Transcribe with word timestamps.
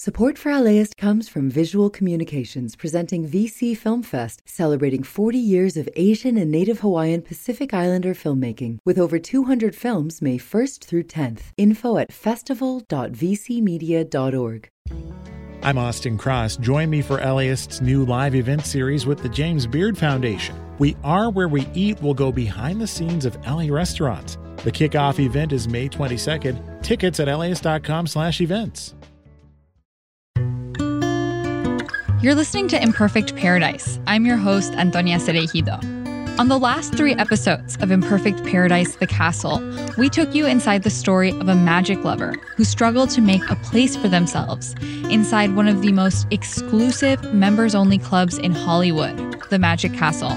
Support 0.00 0.38
for 0.38 0.56
LAist 0.56 0.96
comes 0.96 1.28
from 1.28 1.50
Visual 1.50 1.90
Communications 1.90 2.76
presenting 2.76 3.28
VC 3.28 3.76
Film 3.76 4.04
Fest, 4.04 4.42
celebrating 4.46 5.02
40 5.02 5.36
years 5.36 5.76
of 5.76 5.88
Asian 5.96 6.36
and 6.36 6.52
Native 6.52 6.78
Hawaiian 6.78 7.20
Pacific 7.20 7.74
Islander 7.74 8.14
filmmaking, 8.14 8.78
with 8.84 8.96
over 8.96 9.18
200 9.18 9.74
films 9.74 10.22
May 10.22 10.38
1st 10.38 10.84
through 10.84 11.02
10th. 11.02 11.40
Info 11.56 11.98
at 11.98 12.12
festival.vcmedia.org. 12.12 14.68
I'm 15.64 15.78
Austin 15.78 16.16
Cross. 16.16 16.58
Join 16.58 16.90
me 16.90 17.02
for 17.02 17.20
LAist's 17.20 17.80
new 17.80 18.04
live 18.04 18.36
event 18.36 18.66
series 18.66 19.04
with 19.04 19.20
the 19.20 19.28
James 19.28 19.66
Beard 19.66 19.98
Foundation. 19.98 20.54
We 20.78 20.96
Are 21.02 21.28
Where 21.28 21.48
We 21.48 21.66
Eat 21.74 22.00
will 22.00 22.14
go 22.14 22.30
behind 22.30 22.80
the 22.80 22.86
scenes 22.86 23.24
of 23.24 23.36
LA 23.44 23.66
restaurants. 23.68 24.38
The 24.58 24.70
kickoff 24.70 25.18
event 25.18 25.52
is 25.52 25.66
May 25.66 25.88
22nd. 25.88 26.84
Tickets 26.84 27.18
at 27.18 27.36
laist.com 27.36 28.06
slash 28.06 28.40
events. 28.40 28.94
You're 32.20 32.34
listening 32.34 32.66
to 32.68 32.82
Imperfect 32.82 33.36
Paradise. 33.36 34.00
I'm 34.08 34.26
your 34.26 34.38
host, 34.38 34.72
Antonia 34.72 35.18
Cereijido. 35.18 35.78
On 36.40 36.48
the 36.48 36.58
last 36.58 36.92
three 36.96 37.14
episodes 37.14 37.76
of 37.76 37.92
Imperfect 37.92 38.44
Paradise 38.44 38.96
The 38.96 39.06
Castle, 39.06 39.62
we 39.96 40.08
took 40.08 40.34
you 40.34 40.44
inside 40.44 40.82
the 40.82 40.90
story 40.90 41.30
of 41.30 41.48
a 41.48 41.54
magic 41.54 42.02
lover 42.02 42.34
who 42.56 42.64
struggled 42.64 43.10
to 43.10 43.20
make 43.20 43.48
a 43.48 43.54
place 43.54 43.94
for 43.94 44.08
themselves 44.08 44.74
inside 45.08 45.54
one 45.54 45.68
of 45.68 45.80
the 45.80 45.92
most 45.92 46.26
exclusive 46.32 47.22
members 47.32 47.76
only 47.76 47.98
clubs 47.98 48.36
in 48.36 48.50
Hollywood, 48.50 49.16
the 49.50 49.58
Magic 49.60 49.94
Castle. 49.94 50.36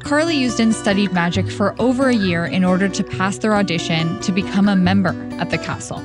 Carly 0.00 0.40
Usdin 0.40 0.72
studied 0.74 1.12
magic 1.12 1.48
for 1.48 1.80
over 1.80 2.08
a 2.08 2.16
year 2.16 2.46
in 2.46 2.64
order 2.64 2.88
to 2.88 3.04
pass 3.04 3.38
their 3.38 3.54
audition 3.54 4.18
to 4.22 4.32
become 4.32 4.68
a 4.68 4.74
member 4.74 5.14
at 5.38 5.50
the 5.50 5.58
castle. 5.58 6.02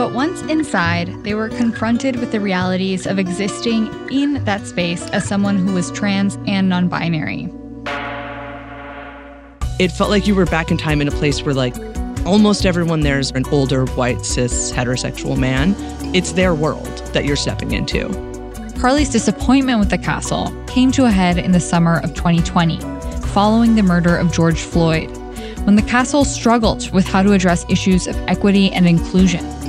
But 0.00 0.14
once 0.14 0.40
inside, 0.44 1.12
they 1.24 1.34
were 1.34 1.50
confronted 1.50 2.16
with 2.16 2.32
the 2.32 2.40
realities 2.40 3.06
of 3.06 3.18
existing 3.18 3.92
in 4.10 4.42
that 4.44 4.66
space 4.66 5.06
as 5.10 5.28
someone 5.28 5.58
who 5.58 5.74
was 5.74 5.90
trans 5.90 6.38
and 6.46 6.70
non 6.70 6.88
binary. 6.88 7.52
It 9.78 9.92
felt 9.92 10.08
like 10.08 10.26
you 10.26 10.34
were 10.34 10.46
back 10.46 10.70
in 10.70 10.78
time 10.78 11.02
in 11.02 11.08
a 11.08 11.10
place 11.10 11.44
where, 11.44 11.54
like, 11.54 11.76
almost 12.24 12.64
everyone 12.64 13.00
there 13.00 13.18
is 13.18 13.30
an 13.32 13.44
older, 13.52 13.84
white, 13.88 14.24
cis, 14.24 14.72
heterosexual 14.72 15.36
man. 15.36 15.74
It's 16.14 16.32
their 16.32 16.54
world 16.54 16.96
that 17.12 17.26
you're 17.26 17.36
stepping 17.36 17.72
into. 17.72 18.08
Carly's 18.80 19.10
disappointment 19.10 19.80
with 19.80 19.90
the 19.90 19.98
castle 19.98 20.50
came 20.66 20.90
to 20.92 21.04
a 21.04 21.10
head 21.10 21.36
in 21.36 21.52
the 21.52 21.60
summer 21.60 21.98
of 21.98 22.14
2020, 22.14 22.80
following 23.34 23.74
the 23.74 23.82
murder 23.82 24.16
of 24.16 24.32
George 24.32 24.60
Floyd, 24.60 25.14
when 25.66 25.76
the 25.76 25.82
castle 25.82 26.24
struggled 26.24 26.90
with 26.90 27.06
how 27.06 27.22
to 27.22 27.32
address 27.32 27.66
issues 27.68 28.06
of 28.06 28.16
equity 28.28 28.72
and 28.72 28.88
inclusion 28.88 29.59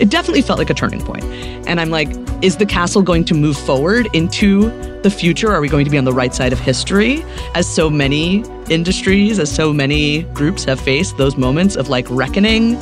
it 0.00 0.10
definitely 0.10 0.42
felt 0.42 0.58
like 0.58 0.70
a 0.70 0.74
turning 0.74 1.00
point. 1.00 1.24
And 1.66 1.80
I'm 1.80 1.90
like, 1.90 2.08
is 2.42 2.56
the 2.56 2.66
castle 2.66 3.02
going 3.02 3.24
to 3.26 3.34
move 3.34 3.56
forward 3.56 4.08
into 4.12 4.70
the 5.02 5.10
future? 5.10 5.52
Are 5.52 5.60
we 5.60 5.68
going 5.68 5.84
to 5.84 5.90
be 5.90 5.98
on 5.98 6.04
the 6.04 6.12
right 6.12 6.34
side 6.34 6.52
of 6.52 6.60
history? 6.60 7.24
As 7.54 7.68
so 7.68 7.90
many 7.90 8.44
industries, 8.70 9.38
as 9.38 9.52
so 9.52 9.72
many 9.72 10.22
groups 10.34 10.64
have 10.64 10.80
faced 10.80 11.16
those 11.16 11.36
moments 11.36 11.76
of 11.76 11.88
like 11.88 12.06
reckoning. 12.10 12.76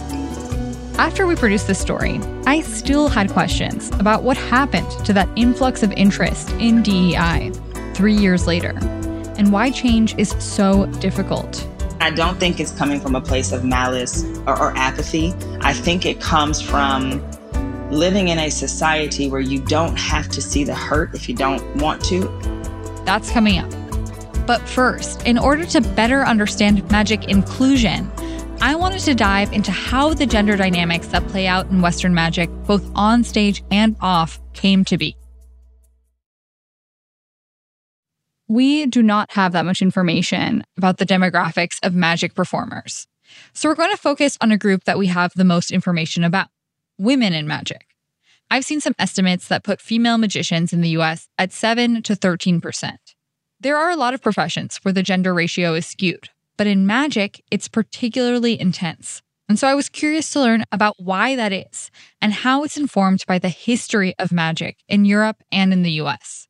After 0.98 1.27
we 1.27 1.36
produced 1.36 1.67
this 1.67 1.78
story, 1.78 2.20
I 2.47 2.61
still 2.61 3.08
had 3.08 3.30
questions 3.30 3.91
about 3.92 4.23
what 4.23 4.36
happened 4.36 4.91
to 5.05 5.12
that 5.12 5.28
influx 5.36 5.83
of 5.83 5.92
interest 5.92 6.51
in 6.53 6.83
DEI 6.83 7.53
three 7.95 8.14
years 8.14 8.47
later, 8.47 8.75
and 9.39 9.53
why 9.53 9.70
change 9.70 10.17
is 10.19 10.30
so 10.39 10.86
difficult. 11.01 11.67
I 12.06 12.10
don't 12.10 12.38
think 12.38 12.60
it's 12.60 12.70
coming 12.70 13.00
from 13.00 13.16
a 13.16 13.20
place 13.20 13.50
of 13.50 13.64
malice 13.64 14.22
or, 14.46 14.56
or 14.56 14.76
apathy. 14.76 15.34
I 15.60 15.72
think 15.72 16.06
it 16.06 16.20
comes 16.20 16.60
from 16.60 17.20
living 17.90 18.28
in 18.28 18.38
a 18.38 18.48
society 18.48 19.28
where 19.28 19.40
you 19.40 19.58
don't 19.58 19.98
have 19.98 20.28
to 20.28 20.40
see 20.40 20.62
the 20.62 20.72
hurt 20.72 21.16
if 21.16 21.28
you 21.28 21.34
don't 21.34 21.60
want 21.78 22.04
to. 22.04 22.20
That's 23.04 23.28
coming 23.32 23.58
up. 23.58 23.68
But 24.46 24.60
first, 24.68 25.27
in 25.27 25.36
order 25.36 25.64
to 25.66 25.80
better 25.80 26.24
understand 26.24 26.89
magic 26.92 27.24
inclusion, 27.24 28.08
I 28.61 28.77
wanted 28.77 29.00
to 29.00 29.16
dive 29.16 29.52
into 29.52 29.72
how 29.72 30.14
the 30.14 30.27
gender 30.27 30.56
dynamics 30.56 31.08
that 31.08 31.27
play 31.27 31.48
out 31.48 31.70
in 31.70 31.83
Western 31.83 32.14
magic, 32.14 32.48
both 32.68 32.89
on 32.95 33.24
stage 33.24 33.64
and 33.72 33.96
off, 34.00 34.39
came 34.52 34.84
to 34.84 34.96
be. 34.96 35.16
We 38.48 38.86
do 38.86 39.02
not 39.02 39.33
have 39.33 39.52
that 39.52 39.64
much 39.64 39.83
information 39.83 40.64
about 40.77 40.98
the 40.98 41.07
demographics 41.07 41.79
of 41.83 41.95
magic 41.95 42.34
performers. 42.34 43.07
So 43.52 43.68
we're 43.68 43.74
going 43.74 43.90
to 43.90 43.96
focus 43.96 44.39
on 44.40 44.52
a 44.52 44.58
group 44.58 44.84
that 44.84 44.98
we 44.98 45.08
have 45.08 45.33
the 45.34 45.45
most 45.45 45.70
information 45.70 46.23
about 46.23 46.48
women 46.98 47.33
in 47.33 47.46
magic. 47.46 47.89
I've 48.51 48.64
seen 48.64 48.80
some 48.80 48.95
estimates 48.98 49.48
that 49.48 49.64
put 49.64 49.80
female 49.80 50.18
magicians 50.18 50.73
in 50.73 50.80
the 50.80 50.90
US 50.90 51.29
at 51.36 51.52
7 51.52 52.02
to 52.02 52.14
13%. 52.14 52.96
There 53.58 53.77
are 53.77 53.90
a 53.90 53.96
lot 53.96 54.14
of 54.14 54.23
professions 54.23 54.78
where 54.83 54.92
the 54.92 55.02
gender 55.02 55.34
ratio 55.34 55.74
is 55.74 55.86
skewed, 55.86 56.28
but 56.57 56.68
in 56.68 56.86
magic, 56.86 57.42
it's 57.51 57.68
particularly 57.68 58.61
intense. 58.61 59.23
And 59.48 59.58
so 59.58 59.67
I 59.67 59.74
was 59.74 59.89
curious 59.89 60.30
to 60.30 60.40
learn 60.40 60.64
about 60.70 60.95
why 60.98 61.34
that 61.36 61.52
is 61.52 61.90
and 62.20 62.33
how 62.33 62.63
it's 62.63 62.77
informed 62.77 63.24
by 63.27 63.39
the 63.39 63.48
history 63.48 64.14
of 64.18 64.33
magic 64.33 64.78
in 64.89 65.05
Europe 65.05 65.42
and 65.51 65.73
in 65.73 65.83
the 65.83 65.92
US 66.02 66.46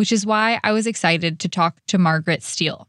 which 0.00 0.12
is 0.12 0.24
why 0.24 0.58
I 0.64 0.72
was 0.72 0.86
excited 0.86 1.38
to 1.40 1.48
talk 1.50 1.76
to 1.88 1.98
Margaret 1.98 2.42
Steele. 2.42 2.88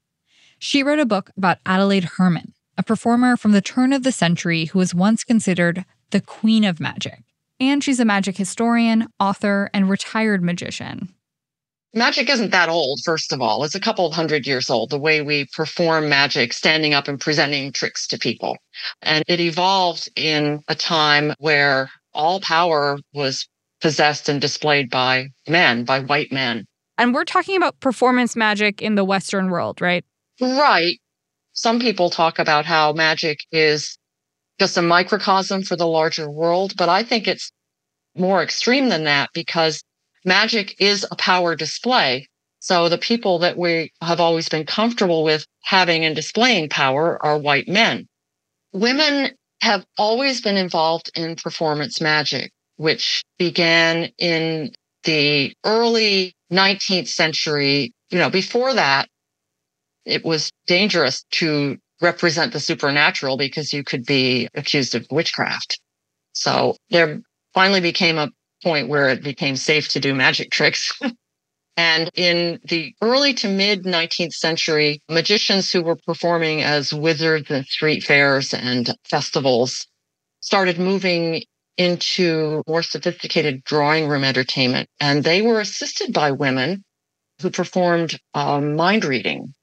She 0.59 0.81
wrote 0.81 0.99
a 0.99 1.05
book 1.05 1.29
about 1.35 1.57
Adelaide 1.65 2.07
Herrmann, 2.15 2.53
a 2.77 2.83
performer 2.83 3.35
from 3.35 3.51
the 3.51 3.59
turn 3.59 3.91
of 3.91 4.03
the 4.03 4.13
century 4.13 4.63
who 4.67 4.79
was 4.79 4.95
once 4.95 5.25
considered 5.25 5.83
the 6.11 6.21
queen 6.21 6.63
of 6.63 6.79
magic. 6.79 7.23
And 7.59 7.83
she's 7.83 7.99
a 7.99 8.05
magic 8.05 8.37
historian, 8.37 9.09
author, 9.19 9.69
and 9.73 9.89
retired 9.89 10.41
magician. 10.41 11.13
Magic 11.93 12.29
isn't 12.29 12.51
that 12.51 12.69
old, 12.69 13.01
first 13.03 13.33
of 13.33 13.41
all. 13.41 13.65
It's 13.65 13.75
a 13.75 13.81
couple 13.81 14.05
of 14.05 14.13
hundred 14.13 14.47
years 14.47 14.69
old, 14.69 14.89
the 14.89 14.97
way 14.97 15.21
we 15.21 15.47
perform 15.53 16.07
magic, 16.07 16.53
standing 16.53 16.93
up 16.93 17.09
and 17.09 17.19
presenting 17.19 17.73
tricks 17.73 18.07
to 18.07 18.17
people. 18.17 18.55
And 19.01 19.25
it 19.27 19.41
evolved 19.41 20.07
in 20.15 20.61
a 20.69 20.75
time 20.75 21.33
where 21.39 21.89
all 22.13 22.39
power 22.39 22.99
was 23.13 23.49
possessed 23.81 24.29
and 24.29 24.39
displayed 24.39 24.89
by 24.89 25.27
men, 25.45 25.83
by 25.83 25.99
white 25.99 26.31
men. 26.31 26.65
And 27.01 27.15
we're 27.15 27.25
talking 27.25 27.57
about 27.57 27.79
performance 27.79 28.35
magic 28.35 28.79
in 28.79 28.93
the 28.93 29.03
Western 29.03 29.49
world, 29.49 29.81
right? 29.81 30.05
Right. 30.39 30.99
Some 31.53 31.79
people 31.79 32.11
talk 32.11 32.37
about 32.37 32.63
how 32.63 32.93
magic 32.93 33.39
is 33.51 33.97
just 34.59 34.77
a 34.77 34.83
microcosm 34.83 35.63
for 35.63 35.75
the 35.75 35.87
larger 35.87 36.29
world, 36.29 36.73
but 36.77 36.89
I 36.89 37.01
think 37.01 37.27
it's 37.27 37.51
more 38.15 38.43
extreme 38.43 38.89
than 38.89 39.05
that 39.05 39.31
because 39.33 39.83
magic 40.25 40.75
is 40.79 41.03
a 41.09 41.15
power 41.15 41.55
display. 41.55 42.27
So 42.59 42.87
the 42.87 42.99
people 42.99 43.39
that 43.39 43.57
we 43.57 43.91
have 44.03 44.19
always 44.19 44.47
been 44.47 44.67
comfortable 44.67 45.23
with 45.23 45.47
having 45.63 46.05
and 46.05 46.15
displaying 46.15 46.69
power 46.69 47.17
are 47.25 47.39
white 47.39 47.67
men. 47.67 48.07
Women 48.73 49.31
have 49.61 49.87
always 49.97 50.39
been 50.39 50.55
involved 50.55 51.09
in 51.15 51.35
performance 51.35 51.99
magic, 51.99 52.51
which 52.75 53.23
began 53.39 54.11
in 54.19 54.73
the 55.03 55.53
early 55.65 56.35
19th 56.51 57.07
century, 57.07 57.93
you 58.09 58.19
know, 58.19 58.29
before 58.29 58.73
that, 58.73 59.07
it 60.05 60.25
was 60.25 60.51
dangerous 60.67 61.23
to 61.31 61.77
represent 62.01 62.53
the 62.53 62.59
supernatural 62.59 63.37
because 63.37 63.71
you 63.71 63.83
could 63.83 64.05
be 64.05 64.47
accused 64.55 64.95
of 64.95 65.05
witchcraft. 65.11 65.79
So 66.33 66.75
there 66.89 67.21
finally 67.53 67.81
became 67.81 68.17
a 68.17 68.29
point 68.63 68.89
where 68.89 69.09
it 69.09 69.23
became 69.23 69.55
safe 69.55 69.89
to 69.89 69.99
do 69.99 70.15
magic 70.15 70.51
tricks. 70.51 70.99
and 71.77 72.09
in 72.15 72.59
the 72.65 72.93
early 73.01 73.33
to 73.35 73.47
mid 73.47 73.83
19th 73.83 74.33
century, 74.33 75.01
magicians 75.09 75.71
who 75.71 75.83
were 75.83 75.95
performing 75.95 76.61
as 76.61 76.93
wizards 76.93 77.49
in 77.51 77.63
street 77.65 78.03
fairs 78.03 78.53
and 78.53 78.95
festivals 79.09 79.85
started 80.41 80.79
moving 80.79 81.43
into 81.77 82.63
more 82.67 82.83
sophisticated 82.83 83.63
drawing 83.63 84.07
room 84.07 84.23
entertainment. 84.23 84.89
And 84.99 85.23
they 85.23 85.41
were 85.41 85.59
assisted 85.59 86.13
by 86.13 86.31
women 86.31 86.83
who 87.41 87.49
performed 87.49 88.19
uh, 88.33 88.61
mind 88.61 89.05
reading, 89.05 89.53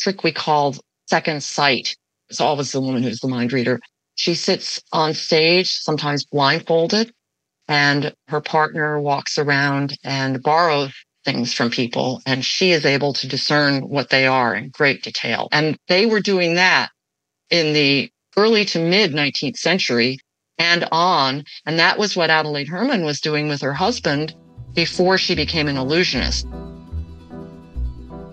trick 0.00 0.22
we 0.22 0.32
called 0.32 0.80
second 1.06 1.42
sight. 1.42 1.96
It's 2.28 2.40
always 2.40 2.72
the 2.72 2.80
woman 2.80 3.02
who's 3.02 3.20
the 3.20 3.28
mind 3.28 3.52
reader. 3.52 3.80
She 4.14 4.34
sits 4.34 4.80
on 4.92 5.14
stage, 5.14 5.70
sometimes 5.70 6.24
blindfolded, 6.24 7.12
and 7.68 8.14
her 8.28 8.40
partner 8.40 9.00
walks 9.00 9.38
around 9.38 9.96
and 10.04 10.42
borrows 10.42 10.92
things 11.24 11.52
from 11.52 11.70
people. 11.70 12.20
And 12.26 12.44
she 12.44 12.72
is 12.72 12.84
able 12.84 13.12
to 13.14 13.28
discern 13.28 13.88
what 13.88 14.10
they 14.10 14.26
are 14.26 14.54
in 14.54 14.70
great 14.70 15.02
detail. 15.02 15.48
And 15.52 15.76
they 15.88 16.06
were 16.06 16.20
doing 16.20 16.54
that 16.54 16.90
in 17.50 17.72
the 17.72 18.10
early 18.36 18.64
to 18.66 18.78
mid 18.78 19.12
19th 19.12 19.56
century 19.56 20.18
and 20.58 20.86
on. 20.92 21.44
And 21.66 21.78
that 21.78 21.98
was 21.98 22.16
what 22.16 22.30
Adelaide 22.30 22.68
Herrmann 22.68 23.04
was 23.04 23.20
doing 23.20 23.48
with 23.48 23.60
her 23.60 23.72
husband 23.74 24.34
before 24.74 25.18
she 25.18 25.34
became 25.34 25.68
an 25.68 25.76
illusionist. 25.76 26.46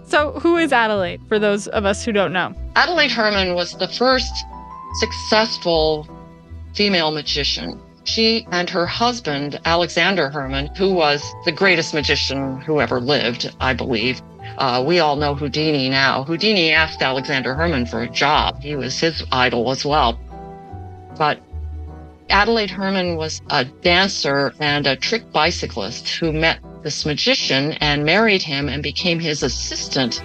So, 0.08 0.34
who 0.40 0.58
is 0.58 0.72
Adelaide 0.72 1.22
for 1.28 1.40
those 1.40 1.68
of 1.68 1.86
us 1.86 2.06
who 2.06 2.12
don't 2.12 2.32
know? 2.32 2.54
Adelaide 2.76 3.12
Herrmann 3.12 3.56
was 3.56 3.74
the 3.78 3.88
first 3.88 4.34
successful 5.00 6.08
female 6.76 7.12
magician. 7.12 7.80
she 8.04 8.46
and 8.52 8.70
her 8.70 8.86
husband, 8.86 9.60
Alexander 9.66 10.30
Herrmann, 10.30 10.68
who 10.78 10.94
was 10.94 11.24
the 11.44 11.52
greatest 11.52 11.92
magician 11.94 12.62
who 12.62 12.80
ever 12.80 13.00
lived, 13.02 13.52
I 13.60 13.74
believe. 13.74 14.22
Uh, 14.60 14.84
we 14.86 15.00
all 15.00 15.16
know 15.16 15.34
Houdini 15.34 15.90
now. 15.90 16.24
Houdini 16.24 16.72
asked 16.72 17.02
Alexander 17.02 17.56
Herrmann 17.56 17.88
for 17.88 18.04
a 18.04 18.08
job. 18.10 18.62
He 18.62 18.76
was 18.76 19.00
his 19.00 19.24
idol 19.32 19.72
as 19.72 19.84
well. 19.84 20.20
But 21.18 21.40
Adelaide 22.30 22.72
Herrmann 22.72 23.18
was 23.18 23.42
a 23.50 23.66
dancer 23.66 24.54
and 24.60 24.88
a 24.88 24.96
trick 24.96 25.32
bicyclist 25.32 26.08
who 26.10 26.32
met 26.32 26.60
this 26.84 27.06
magician 27.06 27.74
and 27.74 28.06
married 28.06 28.42
him 28.42 28.68
and 28.68 28.82
became 28.82 29.20
his 29.20 29.44
assistant. 29.44 30.24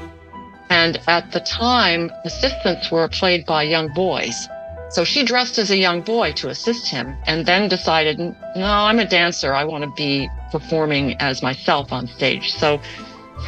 And 0.71 1.01
at 1.09 1.33
the 1.33 1.41
time, 1.41 2.11
assistants 2.25 2.91
were 2.91 3.09
played 3.09 3.45
by 3.45 3.65
young 3.65 3.93
boys. 3.93 4.49
So 4.91 5.05
she 5.05 5.25
dressed 5.25 5.59
as 5.59 5.71
a 5.71 5.77
young 5.77 6.01
boy 6.03 6.33
to 6.33 6.49
assist 6.49 6.89
him 6.89 7.17
and 7.27 7.47
then 7.47 7.69
decided, 7.69 8.19
no, 8.19 8.35
I'm 8.57 8.99
a 8.99 9.07
dancer. 9.07 9.55
I 9.55 9.65
want 9.65 9.85
to 9.85 9.91
be 9.97 10.29
performing 10.51 11.15
as 11.21 11.43
myself 11.43 11.93
on 11.93 12.09
stage. 12.09 12.53
So 12.55 12.81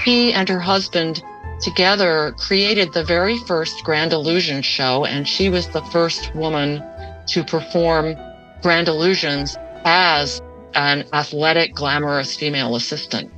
she 0.04 0.32
and 0.32 0.48
her 0.48 0.60
husband 0.60 1.22
together 1.60 2.34
created 2.38 2.92
the 2.92 3.04
very 3.04 3.38
first 3.38 3.82
Grand 3.82 4.12
Illusion 4.12 4.62
show. 4.62 5.04
And 5.04 5.26
she 5.26 5.48
was 5.48 5.68
the 5.68 5.82
first 5.86 6.34
woman 6.34 6.82
to 7.26 7.44
perform 7.44 8.16
Grand 8.62 8.88
Illusions 8.88 9.56
as 9.84 10.40
an 10.74 11.04
athletic, 11.12 11.74
glamorous 11.74 12.34
female 12.36 12.76
assistant. 12.76 13.30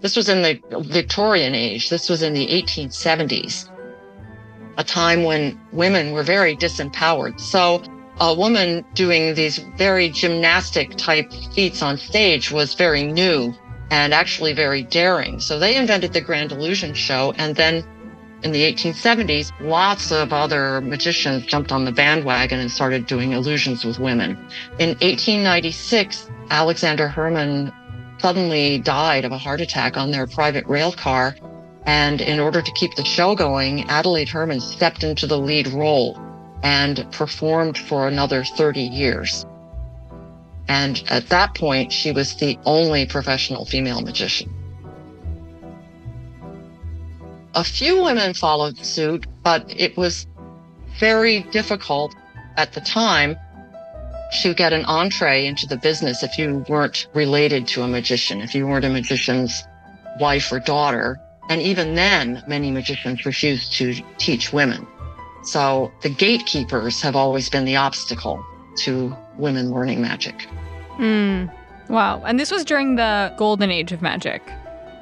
This 0.00 0.16
was 0.16 0.28
in 0.28 0.42
the 0.42 0.60
Victorian 0.80 1.54
age. 1.54 1.90
This 1.90 2.08
was 2.08 2.22
in 2.22 2.32
the 2.32 2.46
1870s 2.46 3.68
a 4.78 4.84
time 4.84 5.24
when 5.24 5.60
women 5.72 6.12
were 6.12 6.22
very 6.22 6.56
disempowered. 6.56 7.38
So 7.40 7.82
a 8.20 8.32
woman 8.32 8.84
doing 8.94 9.34
these 9.34 9.58
very 9.76 10.08
gymnastic 10.08 10.96
type 10.96 11.30
feats 11.52 11.82
on 11.82 11.98
stage 11.98 12.50
was 12.50 12.74
very 12.74 13.02
new 13.02 13.52
and 13.90 14.14
actually 14.14 14.52
very 14.52 14.84
daring. 14.84 15.40
So 15.40 15.58
they 15.58 15.76
invented 15.76 16.12
the 16.12 16.20
Grand 16.20 16.52
Illusion 16.52 16.94
show. 16.94 17.32
And 17.38 17.56
then 17.56 17.84
in 18.42 18.52
the 18.52 18.62
1870s, 18.62 19.52
lots 19.60 20.12
of 20.12 20.32
other 20.32 20.80
magicians 20.80 21.44
jumped 21.46 21.72
on 21.72 21.84
the 21.84 21.92
bandwagon 21.92 22.60
and 22.60 22.70
started 22.70 23.06
doing 23.06 23.32
illusions 23.32 23.84
with 23.84 23.98
women. 23.98 24.30
In 24.78 24.90
1896, 25.00 26.30
Alexander 26.50 27.08
Herrmann 27.08 27.72
suddenly 28.18 28.78
died 28.78 29.24
of 29.24 29.32
a 29.32 29.38
heart 29.38 29.60
attack 29.60 29.96
on 29.96 30.10
their 30.10 30.26
private 30.26 30.66
rail 30.66 30.92
car 30.92 31.34
and 31.88 32.20
in 32.20 32.38
order 32.38 32.60
to 32.60 32.72
keep 32.72 32.94
the 32.96 33.04
show 33.04 33.34
going, 33.34 33.88
Adelaide 33.88 34.28
Herrmann 34.28 34.60
stepped 34.60 35.04
into 35.04 35.26
the 35.26 35.38
lead 35.38 35.68
role 35.68 36.20
and 36.62 37.10
performed 37.12 37.78
for 37.78 38.06
another 38.06 38.44
30 38.44 38.82
years. 38.82 39.46
And 40.68 41.02
at 41.08 41.30
that 41.30 41.54
point, 41.54 41.90
she 41.90 42.12
was 42.12 42.34
the 42.34 42.58
only 42.66 43.06
professional 43.06 43.64
female 43.64 44.02
magician. 44.02 44.52
A 47.58 47.64
few 47.64 48.00
women 48.04 48.34
followed 48.34 48.78
suit, 48.86 49.26
but 49.42 49.64
it 49.76 49.96
was 49.96 50.28
very 51.00 51.40
difficult 51.50 52.14
at 52.56 52.72
the 52.72 52.80
time 52.80 53.36
to 54.42 54.54
get 54.54 54.72
an 54.72 54.84
entree 54.84 55.44
into 55.44 55.66
the 55.66 55.76
business 55.76 56.22
if 56.22 56.38
you 56.38 56.64
weren't 56.68 57.08
related 57.14 57.66
to 57.66 57.82
a 57.82 57.88
magician, 57.88 58.42
if 58.42 58.54
you 58.54 58.64
weren't 58.64 58.84
a 58.84 58.88
magician's 58.88 59.64
wife 60.20 60.52
or 60.52 60.60
daughter. 60.60 61.18
And 61.48 61.60
even 61.60 61.96
then, 61.96 62.44
many 62.46 62.70
magicians 62.70 63.26
refused 63.26 63.72
to 63.72 63.92
teach 64.18 64.52
women. 64.52 64.86
So 65.42 65.90
the 66.02 66.10
gatekeepers 66.10 67.02
have 67.02 67.16
always 67.16 67.50
been 67.50 67.64
the 67.64 67.74
obstacle 67.74 68.40
to 68.84 69.16
women 69.36 69.72
learning 69.72 70.00
magic. 70.00 70.46
Mm. 70.98 71.52
Wow. 71.88 72.22
And 72.24 72.38
this 72.38 72.52
was 72.52 72.64
during 72.64 72.94
the 72.94 73.34
golden 73.36 73.72
age 73.72 73.90
of 73.90 74.00
magic. 74.00 74.42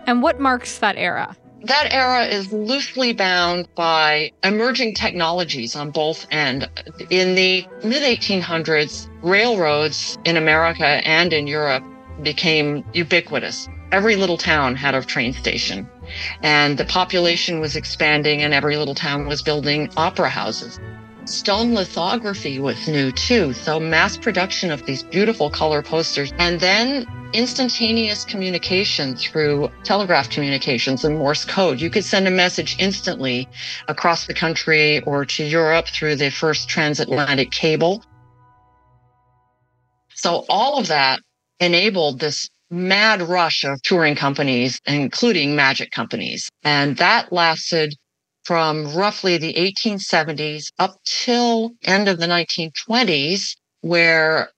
And 0.06 0.23
what 0.23 0.41
marks 0.41 0.79
that 0.79 0.97
era? 0.97 1.37
That 1.66 1.88
era 1.90 2.26
is 2.26 2.52
loosely 2.52 3.12
bound 3.12 3.66
by 3.74 4.30
emerging 4.44 4.94
technologies 4.94 5.74
on 5.74 5.90
both 5.90 6.24
ends. 6.30 6.66
In 7.10 7.34
the 7.34 7.66
mid 7.82 8.04
1800s, 8.04 9.08
railroads 9.20 10.16
in 10.24 10.36
America 10.36 10.86
and 10.86 11.32
in 11.32 11.48
Europe 11.48 11.82
became 12.22 12.84
ubiquitous. 12.92 13.68
Every 13.90 14.14
little 14.14 14.38
town 14.38 14.76
had 14.76 14.94
a 14.94 15.02
train 15.02 15.32
station 15.32 15.88
and 16.40 16.78
the 16.78 16.84
population 16.84 17.58
was 17.58 17.74
expanding 17.74 18.42
and 18.42 18.54
every 18.54 18.76
little 18.76 18.94
town 18.94 19.26
was 19.26 19.42
building 19.42 19.90
opera 19.96 20.28
houses. 20.28 20.78
Stone 21.26 21.75
lithography 21.75 22.61
was 22.61 22.87
new 22.87 23.11
too, 23.11 23.52
so 23.52 23.81
mass 23.81 24.17
production 24.17 24.70
of 24.70 24.87
these 24.87 25.02
beautiful 25.02 25.50
color 25.50 25.82
posters 25.82 26.32
and 26.38 26.61
then 26.61 27.05
instantaneous 27.32 28.25
communication 28.25 29.17
through 29.17 29.69
telegraph 29.82 30.31
communications 30.31 31.05
and 31.05 31.19
Morse 31.19 31.44
code. 31.44 31.81
You 31.81 31.90
could 31.90 32.05
send 32.05 32.28
a 32.28 32.31
message 32.31 32.76
instantly 32.78 33.49
across 33.88 34.28
the 34.28 34.34
country 34.34 35.00
or 35.00 35.25
to 35.25 35.44
Europe 35.44 35.88
through 35.88 36.14
the 36.14 36.31
first 36.31 36.69
transatlantic 36.69 37.50
cable. 37.50 38.05
So 40.14 40.44
all 40.49 40.79
of 40.79 40.87
that 40.87 41.19
enabled 41.58 42.20
this 42.20 42.49
mad 42.70 43.20
rush 43.20 43.64
of 43.64 43.82
touring 43.82 44.14
companies, 44.14 44.81
including 44.87 45.56
magic 45.56 45.90
companies. 45.90 46.49
And 46.62 46.96
that 46.99 47.32
lasted 47.32 47.96
from 48.46 48.94
roughly 48.94 49.38
the 49.38 49.54
1870s 49.54 50.66
up 50.78 50.96
till 51.04 51.72
end 51.82 52.06
of 52.06 52.20
the 52.20 52.26
1920s, 52.26 53.56
where 53.81 54.50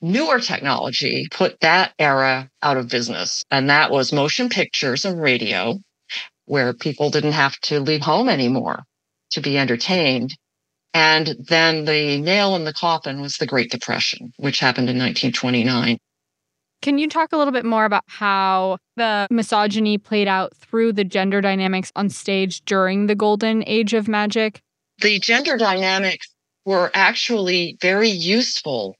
newer 0.00 0.40
technology 0.40 1.28
put 1.30 1.60
that 1.60 1.94
era 2.00 2.50
out 2.62 2.76
of 2.76 2.88
business. 2.88 3.44
And 3.52 3.70
that 3.70 3.92
was 3.92 4.12
motion 4.12 4.48
pictures 4.48 5.04
and 5.04 5.22
radio, 5.22 5.78
where 6.46 6.74
people 6.74 7.08
didn't 7.10 7.32
have 7.32 7.56
to 7.60 7.78
leave 7.78 8.02
home 8.02 8.28
anymore 8.28 8.82
to 9.30 9.40
be 9.40 9.56
entertained. 9.56 10.34
And 10.92 11.36
then 11.38 11.84
the 11.84 12.18
nail 12.18 12.56
in 12.56 12.64
the 12.64 12.72
coffin 12.72 13.20
was 13.20 13.36
the 13.36 13.46
Great 13.46 13.70
Depression, 13.70 14.32
which 14.38 14.58
happened 14.58 14.90
in 14.90 14.98
1929. 14.98 15.98
Can 16.82 16.98
you 16.98 17.08
talk 17.08 17.32
a 17.32 17.36
little 17.36 17.52
bit 17.52 17.64
more 17.64 17.84
about 17.84 18.02
how 18.08 18.78
the 18.96 19.26
misogyny 19.30 19.98
played 19.98 20.28
out 20.28 20.54
through 20.56 20.92
the 20.92 21.04
gender 21.04 21.40
dynamics 21.40 21.92
on 21.96 22.08
stage 22.08 22.64
during 22.64 23.06
the 23.06 23.14
golden 23.14 23.62
age 23.66 23.94
of 23.94 24.08
magic? 24.08 24.60
The 25.00 25.18
gender 25.18 25.56
dynamics 25.56 26.28
were 26.64 26.90
actually 26.94 27.76
very 27.80 28.08
useful 28.08 28.96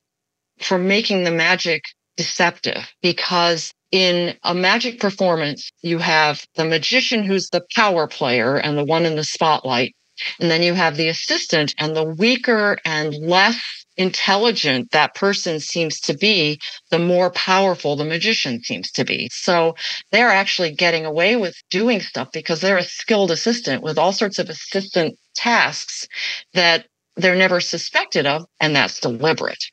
for 0.61 0.79
making 0.79 1.25
the 1.25 1.31
magic 1.31 1.85
deceptive 2.17 2.93
because 3.03 3.73
in 3.93 4.37
a 4.43 4.55
magic 4.55 5.01
performance, 5.01 5.71
you 5.83 5.99
have 5.99 6.45
the 6.57 6.65
magician 6.65 7.25
who's 7.25 7.49
the 7.51 7.65
power 7.75 8.07
player 8.07 8.57
and 8.57 8.77
the 8.77 8.85
one 8.85 9.05
in 9.07 9.17
the 9.17 9.25
spotlight. 9.25 9.95
And 10.41 10.51
then 10.51 10.63
you 10.63 10.75
have 10.75 10.97
the 10.97 11.09
assistant 11.09 11.75
and 11.79 11.95
the 11.95 12.05
weaker 12.05 12.79
and 12.85 13.15
less 13.15 13.86
intelligent 13.97 14.91
that 14.91 15.15
person 15.15 15.61
seems 15.61 16.01
to 16.01 16.15
be, 16.15 16.59
the 16.91 16.99
more 16.99 17.31
powerful 17.31 17.97
the 17.97 18.05
magician 18.05 18.63
seems 18.63 18.91
to 18.93 19.05
be. 19.05 19.29
So 19.33 19.75
they're 20.13 20.31
actually 20.31 20.73
getting 20.73 21.05
away 21.07 21.37
with 21.37 21.57
doing 21.71 22.01
stuff 22.01 22.29
because 22.33 22.61
they're 22.61 22.77
a 22.77 22.83
skilled 22.83 23.31
assistant 23.31 23.83
with 23.83 23.99
all 23.99 24.13
sorts 24.13 24.39
of 24.39 24.49
assistant 24.49 25.19
tasks 25.35 26.07
that 26.55 26.87
they're 27.17 27.37
never 27.37 27.61
suspected 27.61 28.27
of, 28.27 28.45
and 28.61 28.77
that's 28.77 29.01
deliberate. 29.01 29.65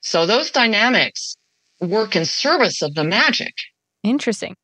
So 0.00 0.26
those 0.26 0.50
dynamics 0.50 1.36
work 1.80 2.14
in 2.14 2.24
service 2.24 2.82
of 2.82 2.94
the 2.94 3.04
magic. 3.04 3.54
Interesting. 4.02 4.56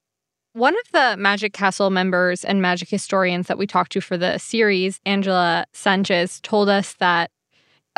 One 0.52 0.74
of 0.74 0.92
the 0.92 1.16
Magic 1.16 1.52
Castle 1.52 1.90
members 1.90 2.44
and 2.44 2.60
magic 2.60 2.88
historians 2.88 3.46
that 3.46 3.58
we 3.58 3.66
talked 3.66 3.92
to 3.92 4.00
for 4.00 4.16
the 4.16 4.38
series, 4.38 5.00
Angela 5.06 5.66
Sanchez, 5.72 6.40
told 6.40 6.68
us 6.68 6.94
that 6.94 7.30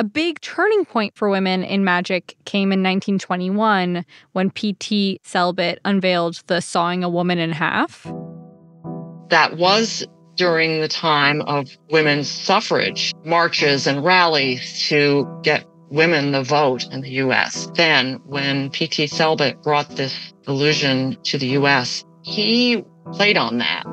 a 0.01 0.03
big 0.03 0.41
turning 0.41 0.87
point 0.87 1.15
for 1.15 1.29
women 1.29 1.63
in 1.63 1.85
magic 1.85 2.35
came 2.47 2.73
in 2.73 2.81
1921 2.81 4.03
when 4.33 4.51
P.T. 4.51 5.21
Selbit 5.23 5.77
unveiled 5.85 6.43
the 6.47 6.63
Sawing 6.63 7.05
a 7.05 7.09
Woman 7.11 7.39
in 7.39 7.53
Half. 7.53 8.11
That 9.29 9.59
was 9.59 10.07
during 10.37 10.81
the 10.81 10.89
time 10.89 11.43
of 11.43 11.69
women's 11.91 12.31
suffrage 12.31 13.13
marches 13.27 13.87
and 13.87 14.03
rallies 14.03 14.89
to 14.89 15.29
get 15.43 15.67
women 15.91 16.33
the 16.33 16.45
vote 16.45 16.83
in 16.91 17.03
the 17.03 17.11
US. 17.25 17.71
Then, 17.75 18.23
when 18.25 18.71
P.T. 18.71 19.05
Selbit 19.05 19.63
brought 19.63 19.97
this 19.97 20.33
illusion 20.49 21.19
to 21.25 21.37
the 21.37 21.49
US, 21.59 22.07
he 22.23 22.83
played 23.13 23.37
on 23.37 23.59
that. 23.59 23.85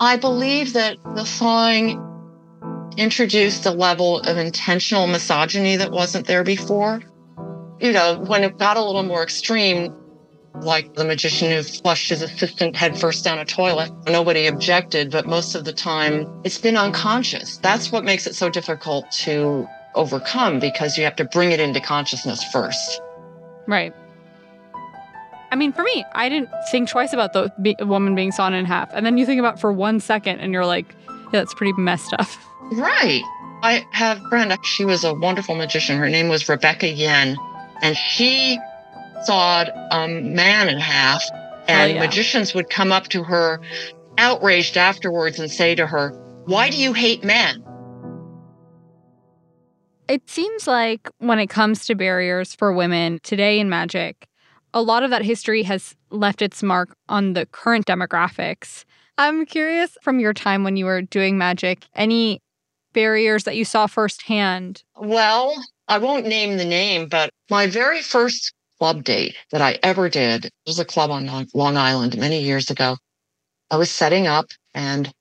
I 0.00 0.16
believe 0.16 0.72
that 0.72 0.96
the 1.14 1.24
sawing 1.24 2.00
introduced 2.96 3.66
a 3.66 3.70
level 3.70 4.20
of 4.20 4.36
intentional 4.36 5.06
misogyny 5.06 5.76
that 5.76 5.90
wasn't 5.90 6.26
there 6.26 6.44
before. 6.44 7.02
You 7.80 7.92
know, 7.92 8.18
when 8.26 8.44
it 8.44 8.58
got 8.58 8.76
a 8.76 8.82
little 8.82 9.02
more 9.02 9.22
extreme, 9.22 9.94
like 10.60 10.94
the 10.94 11.04
magician 11.04 11.50
who 11.50 11.62
flushed 11.62 12.10
his 12.10 12.22
assistant 12.22 12.76
headfirst 12.76 13.24
down 13.24 13.38
a 13.38 13.44
toilet, 13.44 13.90
nobody 14.06 14.46
objected, 14.46 15.10
but 15.10 15.26
most 15.26 15.54
of 15.54 15.64
the 15.64 15.72
time 15.72 16.26
it's 16.44 16.58
been 16.58 16.76
unconscious. 16.76 17.58
That's 17.58 17.90
what 17.90 18.04
makes 18.04 18.26
it 18.26 18.34
so 18.34 18.48
difficult 18.48 19.10
to 19.22 19.66
overcome 19.94 20.58
because 20.58 20.96
you 20.96 21.04
have 21.04 21.16
to 21.16 21.24
bring 21.24 21.50
it 21.50 21.60
into 21.60 21.80
consciousness 21.80 22.44
first. 22.52 23.00
Right. 23.66 23.94
I 25.50 25.54
mean, 25.54 25.72
for 25.72 25.82
me, 25.82 26.04
I 26.14 26.28
didn't 26.28 26.48
think 26.70 26.88
twice 26.88 27.12
about 27.12 27.34
the 27.34 27.52
woman 27.84 28.14
being 28.14 28.32
sawn 28.32 28.54
in 28.54 28.64
half. 28.64 28.90
And 28.94 29.04
then 29.04 29.18
you 29.18 29.26
think 29.26 29.38
about 29.38 29.60
for 29.60 29.70
one 29.70 30.00
second 30.00 30.40
and 30.40 30.52
you're 30.52 30.64
like, 30.64 30.94
yeah, 31.08 31.40
that's 31.40 31.54
pretty 31.54 31.74
messed 31.74 32.14
up. 32.18 32.26
Right. 32.72 33.22
I 33.62 33.86
have 33.92 34.18
a 34.24 34.28
friend, 34.28 34.56
she 34.64 34.84
was 34.84 35.04
a 35.04 35.14
wonderful 35.14 35.54
magician. 35.54 35.98
Her 35.98 36.08
name 36.08 36.28
was 36.28 36.48
Rebecca 36.48 36.88
Yen, 36.88 37.36
and 37.80 37.96
she 37.96 38.58
sawed 39.24 39.70
a 39.90 40.08
man 40.08 40.68
in 40.68 40.78
half. 40.78 41.22
Oh, 41.32 41.36
and 41.68 41.94
yeah. 41.94 42.00
magicians 42.00 42.54
would 42.54 42.70
come 42.70 42.90
up 42.90 43.08
to 43.08 43.22
her 43.22 43.60
outraged 44.18 44.76
afterwards 44.76 45.38
and 45.38 45.50
say 45.50 45.74
to 45.76 45.86
her, 45.86 46.10
Why 46.46 46.70
do 46.70 46.76
you 46.76 46.92
hate 46.92 47.22
men? 47.22 47.64
It 50.08 50.28
seems 50.28 50.66
like 50.66 51.08
when 51.18 51.38
it 51.38 51.46
comes 51.46 51.86
to 51.86 51.94
barriers 51.94 52.54
for 52.54 52.72
women 52.72 53.20
today 53.22 53.60
in 53.60 53.68
magic, 53.68 54.26
a 54.74 54.82
lot 54.82 55.04
of 55.04 55.10
that 55.10 55.24
history 55.24 55.62
has 55.62 55.94
left 56.10 56.42
its 56.42 56.62
mark 56.62 56.96
on 57.08 57.34
the 57.34 57.46
current 57.46 57.86
demographics. 57.86 58.84
I'm 59.18 59.46
curious 59.46 59.96
from 60.02 60.18
your 60.18 60.32
time 60.32 60.64
when 60.64 60.76
you 60.76 60.84
were 60.86 61.02
doing 61.02 61.38
magic, 61.38 61.86
any 61.94 62.41
barriers 62.92 63.44
that 63.44 63.56
you 63.56 63.64
saw 63.64 63.86
firsthand? 63.86 64.82
Well, 64.96 65.54
I 65.88 65.98
won't 65.98 66.26
name 66.26 66.56
the 66.56 66.64
name, 66.64 67.08
but 67.08 67.30
my 67.50 67.66
very 67.66 68.02
first 68.02 68.52
club 68.78 69.04
date 69.04 69.36
that 69.50 69.62
I 69.62 69.78
ever 69.82 70.08
did 70.08 70.50
was 70.66 70.78
a 70.78 70.84
club 70.84 71.10
on 71.10 71.46
Long 71.54 71.76
Island 71.76 72.16
many 72.18 72.42
years 72.42 72.70
ago. 72.70 72.96
I 73.70 73.76
was 73.76 73.90
setting 73.90 74.26
up 74.26 74.46
and 74.74 75.12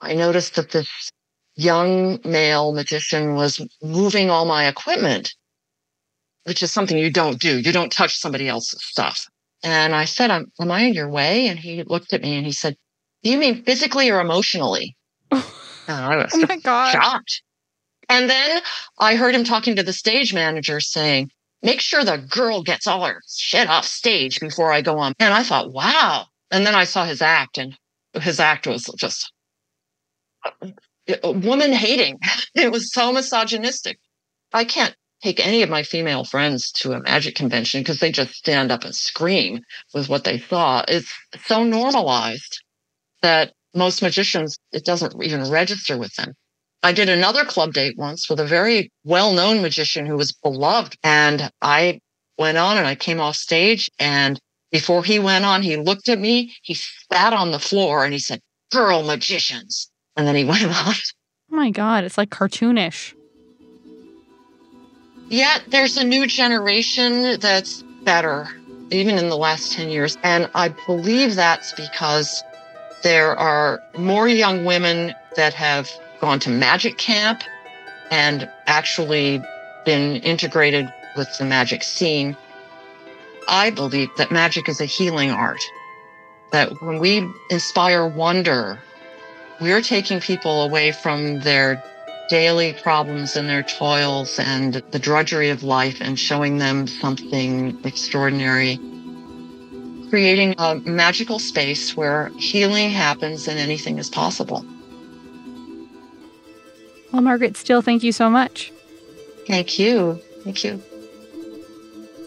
I 0.00 0.14
noticed 0.14 0.54
that 0.56 0.70
this 0.70 0.88
young 1.56 2.20
male 2.24 2.72
magician 2.72 3.34
was 3.34 3.60
moving 3.82 4.30
all 4.30 4.44
my 4.44 4.68
equipment, 4.68 5.34
which 6.44 6.62
is 6.62 6.72
something 6.72 6.96
you 6.96 7.10
don't 7.10 7.40
do. 7.40 7.58
You 7.58 7.72
don't 7.72 7.92
touch 7.92 8.16
somebody 8.16 8.48
else's 8.48 8.82
stuff. 8.84 9.26
And 9.62 9.94
I 9.94 10.04
said, 10.04 10.30
Am, 10.30 10.52
am 10.60 10.70
I 10.70 10.82
in 10.82 10.94
your 10.94 11.10
way? 11.10 11.48
And 11.48 11.58
he 11.58 11.82
looked 11.82 12.12
at 12.12 12.22
me 12.22 12.36
and 12.36 12.46
he 12.46 12.52
said, 12.52 12.76
Do 13.22 13.30
you 13.30 13.38
mean 13.38 13.64
physically 13.64 14.08
or 14.10 14.20
emotionally? 14.20 14.96
and 15.88 16.04
I 16.04 16.16
was 16.16 16.32
oh 16.34 16.44
my 16.48 16.58
God. 16.58 16.92
shocked. 16.92 17.42
And 18.08 18.28
then 18.30 18.60
I 18.98 19.16
heard 19.16 19.34
him 19.34 19.44
talking 19.44 19.76
to 19.76 19.82
the 19.82 19.92
stage 19.92 20.32
manager 20.32 20.80
saying, 20.80 21.30
Make 21.62 21.80
sure 21.80 22.04
the 22.04 22.18
girl 22.18 22.62
gets 22.62 22.86
all 22.86 23.04
her 23.04 23.20
shit 23.28 23.68
off 23.68 23.84
stage 23.84 24.38
before 24.38 24.72
I 24.72 24.80
go 24.80 24.98
on. 24.98 25.12
And 25.18 25.34
I 25.34 25.42
thought, 25.42 25.72
wow. 25.72 26.26
And 26.52 26.64
then 26.64 26.76
I 26.76 26.84
saw 26.84 27.04
his 27.04 27.20
act, 27.20 27.58
and 27.58 27.76
his 28.14 28.38
act 28.38 28.66
was 28.66 28.84
just 28.96 29.32
woman 31.24 31.72
hating. 31.72 32.18
It 32.54 32.72
was 32.72 32.92
so 32.92 33.12
misogynistic. 33.12 33.98
I 34.52 34.64
can't 34.64 34.94
take 35.22 35.44
any 35.44 35.62
of 35.62 35.70
my 35.70 35.82
female 35.82 36.24
friends 36.24 36.72
to 36.72 36.92
a 36.92 37.00
magic 37.00 37.36
convention 37.36 37.80
because 37.80 38.00
they 38.00 38.10
just 38.10 38.34
stand 38.34 38.72
up 38.72 38.84
and 38.84 38.94
scream 38.94 39.60
with 39.94 40.08
what 40.08 40.24
they 40.24 40.38
saw. 40.38 40.84
It's 40.88 41.12
so 41.44 41.62
normalized 41.62 42.62
that 43.22 43.52
most 43.74 44.02
magicians, 44.02 44.58
it 44.72 44.84
doesn't 44.84 45.22
even 45.22 45.50
register 45.50 45.98
with 45.98 46.14
them. 46.14 46.34
I 46.82 46.92
did 46.92 47.08
another 47.08 47.44
club 47.44 47.72
date 47.72 47.96
once 47.96 48.30
with 48.30 48.40
a 48.40 48.46
very 48.46 48.90
well 49.04 49.32
known 49.32 49.62
magician 49.62 50.06
who 50.06 50.16
was 50.16 50.32
beloved. 50.32 50.96
And 51.02 51.50
I 51.60 52.00
went 52.38 52.58
on 52.58 52.76
and 52.76 52.86
I 52.86 52.94
came 52.94 53.20
off 53.20 53.36
stage. 53.36 53.90
And 53.98 54.38
before 54.70 55.02
he 55.02 55.18
went 55.18 55.44
on, 55.44 55.62
he 55.62 55.76
looked 55.76 56.08
at 56.08 56.20
me, 56.20 56.54
he 56.62 56.74
spat 56.74 57.32
on 57.32 57.50
the 57.50 57.58
floor 57.58 58.04
and 58.04 58.12
he 58.12 58.18
said, 58.18 58.40
Girl 58.70 59.02
magicians. 59.02 59.90
And 60.16 60.26
then 60.26 60.36
he 60.36 60.44
went 60.52 60.64
on. 60.64 60.94
Oh 61.50 61.56
my 61.56 61.70
God, 61.70 62.04
it's 62.04 62.18
like 62.18 62.30
cartoonish. 62.30 63.14
Yet 65.30 65.64
there's 65.68 65.96
a 65.96 66.04
new 66.04 66.26
generation 66.26 67.38
that's 67.40 67.82
better, 68.04 68.48
even 68.90 69.18
in 69.18 69.28
the 69.28 69.36
last 69.36 69.72
10 69.72 69.90
years. 69.90 70.16
And 70.22 70.48
I 70.54 70.68
believe 70.86 71.34
that's 71.34 71.72
because 71.72 72.42
there 73.02 73.36
are 73.36 73.82
more 73.96 74.28
young 74.28 74.64
women 74.64 75.14
that 75.36 75.54
have 75.54 75.90
gone 76.20 76.40
to 76.40 76.50
magic 76.50 76.98
camp 76.98 77.42
and 78.10 78.50
actually 78.66 79.42
been 79.84 80.16
integrated 80.16 80.92
with 81.16 81.28
the 81.38 81.44
magic 81.44 81.82
scene. 81.82 82.36
I 83.48 83.70
believe 83.70 84.08
that 84.16 84.30
magic 84.30 84.68
is 84.68 84.80
a 84.80 84.84
healing 84.84 85.30
art, 85.30 85.62
that 86.52 86.82
when 86.82 86.98
we 86.98 87.26
inspire 87.50 88.06
wonder, 88.06 88.78
we're 89.60 89.82
taking 89.82 90.20
people 90.20 90.62
away 90.62 90.92
from 90.92 91.40
their 91.40 91.82
daily 92.28 92.74
problems 92.74 93.36
and 93.36 93.48
their 93.48 93.62
toils 93.62 94.38
and 94.38 94.74
the 94.90 94.98
drudgery 94.98 95.48
of 95.48 95.62
life 95.62 95.98
and 96.00 96.18
showing 96.18 96.58
them 96.58 96.86
something 96.86 97.78
extraordinary. 97.84 98.78
Creating 100.10 100.54
a 100.58 100.76
magical 100.76 101.38
space 101.38 101.96
where 101.96 102.30
healing 102.38 102.90
happens 102.90 103.46
and 103.46 103.58
anything 103.58 103.98
is 103.98 104.08
possible. 104.08 104.64
Well, 107.12 107.22
Margaret 107.22 107.56
Steele, 107.56 107.82
thank 107.82 108.02
you 108.02 108.12
so 108.12 108.30
much. 108.30 108.72
Thank 109.46 109.78
you. 109.78 110.20
Thank 110.44 110.64
you. 110.64 110.82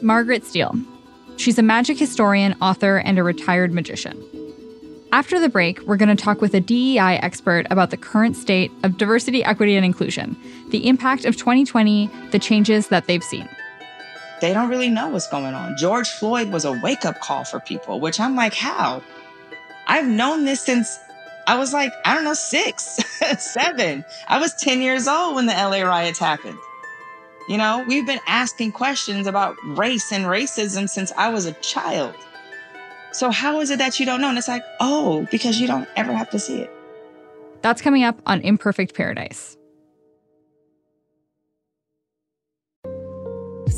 Margaret 0.02 0.46
Steele. 0.46 0.76
She's 1.38 1.58
a 1.58 1.64
magic 1.64 1.98
historian, 1.98 2.56
author, 2.62 2.98
and 2.98 3.18
a 3.18 3.24
retired 3.24 3.72
magician. 3.72 4.24
After 5.12 5.40
the 5.40 5.50
break, 5.50 5.82
we're 5.82 5.98
going 5.98 6.16
to 6.16 6.24
talk 6.24 6.40
with 6.40 6.54
a 6.54 6.62
DEI 6.62 7.18
expert 7.18 7.68
about 7.70 7.90
the 7.90 7.98
current 7.98 8.38
state 8.38 8.72
of 8.84 8.98
diversity, 8.98 9.44
equity, 9.44 9.76
and 9.76 9.86
inclusion, 9.86 10.38
the 10.70 10.88
impact 10.88 11.26
of 11.26 11.36
2020, 11.36 12.10
the 12.32 12.40
changes 12.40 12.88
that 12.88 13.08
they've 13.08 13.24
seen. 13.24 13.50
They 14.42 14.54
don't 14.54 14.70
really 14.70 14.90
know 14.90 15.10
what's 15.10 15.28
going 15.28 15.54
on. 15.54 15.78
George 15.78 16.10
Floyd 16.10 16.52
was 16.52 16.66
a 16.66 16.72
wake 16.72 17.06
up 17.06 17.20
call 17.20 17.44
for 17.44 17.60
people, 17.60 18.00
which 18.00 18.20
I'm 18.20 18.36
like, 18.36 18.56
how? 18.56 19.04
I've 19.88 20.08
known 20.08 20.46
this 20.46 20.62
since 20.62 21.00
I 21.48 21.58
was 21.58 21.74
like, 21.74 21.94
I 22.06 22.16
don't 22.16 22.24
know, 22.24 22.34
six, 22.34 22.84
seven. 23.38 24.04
I 24.28 24.40
was 24.40 24.54
10 24.56 24.82
years 24.82 25.08
old 25.08 25.36
when 25.36 25.46
the 25.46 25.54
LA 25.54 25.82
riots 25.82 26.20
happened. 26.20 26.58
You 27.48 27.58
know, 27.58 27.84
we've 27.88 28.06
been 28.06 28.20
asking 28.28 28.72
questions 28.72 29.28
about 29.28 29.56
race 29.66 30.12
and 30.12 30.26
racism 30.26 30.90
since 30.90 31.12
I 31.18 31.30
was 31.30 31.46
a 31.46 31.54
child. 31.54 32.16
So, 33.12 33.30
how 33.30 33.60
is 33.60 33.70
it 33.72 33.80
that 33.80 34.00
you 34.00 34.06
don't 34.06 34.22
know? 34.22 34.30
And 34.30 34.38
it's 34.38 34.48
like, 34.48 34.64
oh, 34.80 35.28
because 35.32 35.60
you 35.60 35.68
don't 35.68 35.88
ever 35.96 36.14
have 36.14 36.30
to 36.30 36.40
see 36.40 36.62
it. 36.62 36.72
That's 37.62 37.82
coming 37.82 38.04
up 38.04 38.22
on 38.26 38.42
Imperfect 38.42 38.96
Paradise. 38.96 39.58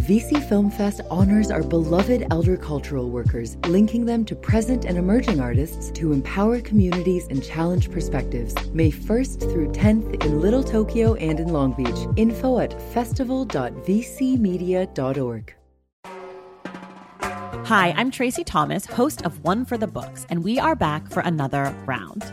VC 0.00 0.42
Film 0.48 0.70
Fest 0.70 1.02
honors 1.10 1.50
our 1.50 1.62
beloved 1.62 2.26
elder 2.30 2.56
cultural 2.56 3.10
workers, 3.10 3.58
linking 3.66 4.06
them 4.06 4.24
to 4.24 4.34
present 4.34 4.86
and 4.86 4.96
emerging 4.96 5.40
artists 5.40 5.90
to 5.90 6.14
empower 6.14 6.62
communities 6.62 7.26
and 7.28 7.44
challenge 7.44 7.90
perspectives. 7.90 8.54
May 8.72 8.90
1st 8.90 9.52
through 9.52 9.72
10th 9.72 10.24
in 10.24 10.40
Little 10.40 10.64
Tokyo 10.64 11.16
and 11.16 11.38
in 11.38 11.48
Long 11.48 11.74
Beach. 11.74 12.08
Info 12.16 12.60
at 12.60 12.80
festival.vcmedia.org. 12.92 15.54
Hi, 17.66 17.92
I'm 17.94 18.10
Tracy 18.10 18.42
Thomas, 18.42 18.86
host 18.86 19.26
of 19.26 19.44
One 19.44 19.66
for 19.66 19.76
the 19.76 19.86
Books, 19.86 20.26
and 20.30 20.42
we 20.42 20.58
are 20.58 20.74
back 20.74 21.10
for 21.10 21.20
another 21.20 21.76
round. 21.84 22.32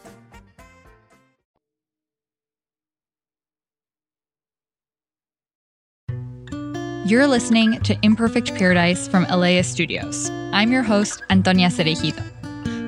You're 7.03 7.25
listening 7.25 7.81
to 7.81 7.97
Imperfect 8.03 8.53
Paradise 8.53 9.07
from 9.07 9.23
LAist 9.23 9.71
Studios. 9.71 10.29
I'm 10.53 10.71
your 10.71 10.83
host, 10.83 11.23
Antonia 11.31 11.69
Cereijido. 11.69 12.23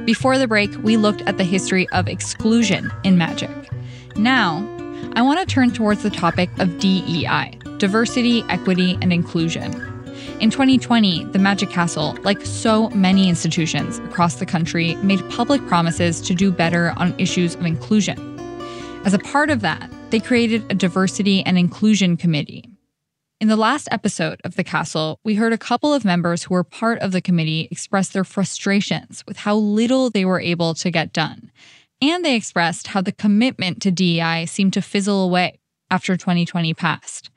Before 0.05 0.37
the 0.37 0.47
break, 0.47 0.69
we 0.83 0.97
looked 0.97 1.21
at 1.23 1.39
the 1.39 1.43
history 1.43 1.89
of 1.89 2.07
exclusion 2.07 2.91
in 3.03 3.17
magic. 3.17 3.49
Now, 4.15 4.59
I 5.15 5.23
want 5.23 5.39
to 5.39 5.47
turn 5.47 5.71
towards 5.71 6.03
the 6.03 6.11
topic 6.11 6.51
of 6.59 6.77
DEI 6.77 7.57
diversity, 7.79 8.43
equity, 8.49 8.99
and 9.01 9.11
inclusion. 9.11 9.73
In 10.39 10.51
2020, 10.51 11.25
the 11.25 11.39
Magic 11.39 11.71
Castle, 11.71 12.15
like 12.21 12.45
so 12.45 12.89
many 12.91 13.27
institutions 13.27 13.97
across 13.97 14.35
the 14.35 14.45
country, 14.45 14.93
made 14.97 15.27
public 15.31 15.65
promises 15.65 16.21
to 16.21 16.35
do 16.35 16.51
better 16.51 16.93
on 16.97 17.19
issues 17.19 17.55
of 17.55 17.65
inclusion. 17.65 18.39
As 19.05 19.15
a 19.15 19.19
part 19.19 19.49
of 19.49 19.61
that, 19.61 19.89
they 20.11 20.19
created 20.19 20.71
a 20.71 20.75
diversity 20.75 21.43
and 21.45 21.57
inclusion 21.57 22.15
committee. 22.15 22.72
In 23.43 23.49
the 23.49 23.57
last 23.57 23.89
episode 23.91 24.39
of 24.45 24.55
The 24.55 24.63
Castle, 24.63 25.19
we 25.25 25.35
heard 25.35 25.51
a 25.51 25.57
couple 25.57 25.93
of 25.93 26.05
members 26.05 26.43
who 26.43 26.53
were 26.53 26.63
part 26.63 26.99
of 26.99 27.11
the 27.11 27.19
committee 27.19 27.67
express 27.69 28.07
their 28.07 28.23
frustrations 28.23 29.21
with 29.27 29.35
how 29.35 29.53
little 29.53 30.09
they 30.09 30.23
were 30.23 30.39
able 30.39 30.73
to 30.75 30.89
get 30.89 31.11
done. 31.11 31.51
And 32.01 32.23
they 32.23 32.37
expressed 32.37 32.87
how 32.87 33.01
the 33.01 33.11
commitment 33.11 33.81
to 33.81 33.91
DEI 33.91 34.45
seemed 34.45 34.71
to 34.75 34.81
fizzle 34.81 35.25
away 35.25 35.59
after 35.91 36.15
2020 36.15 36.73
passed. 36.73 37.31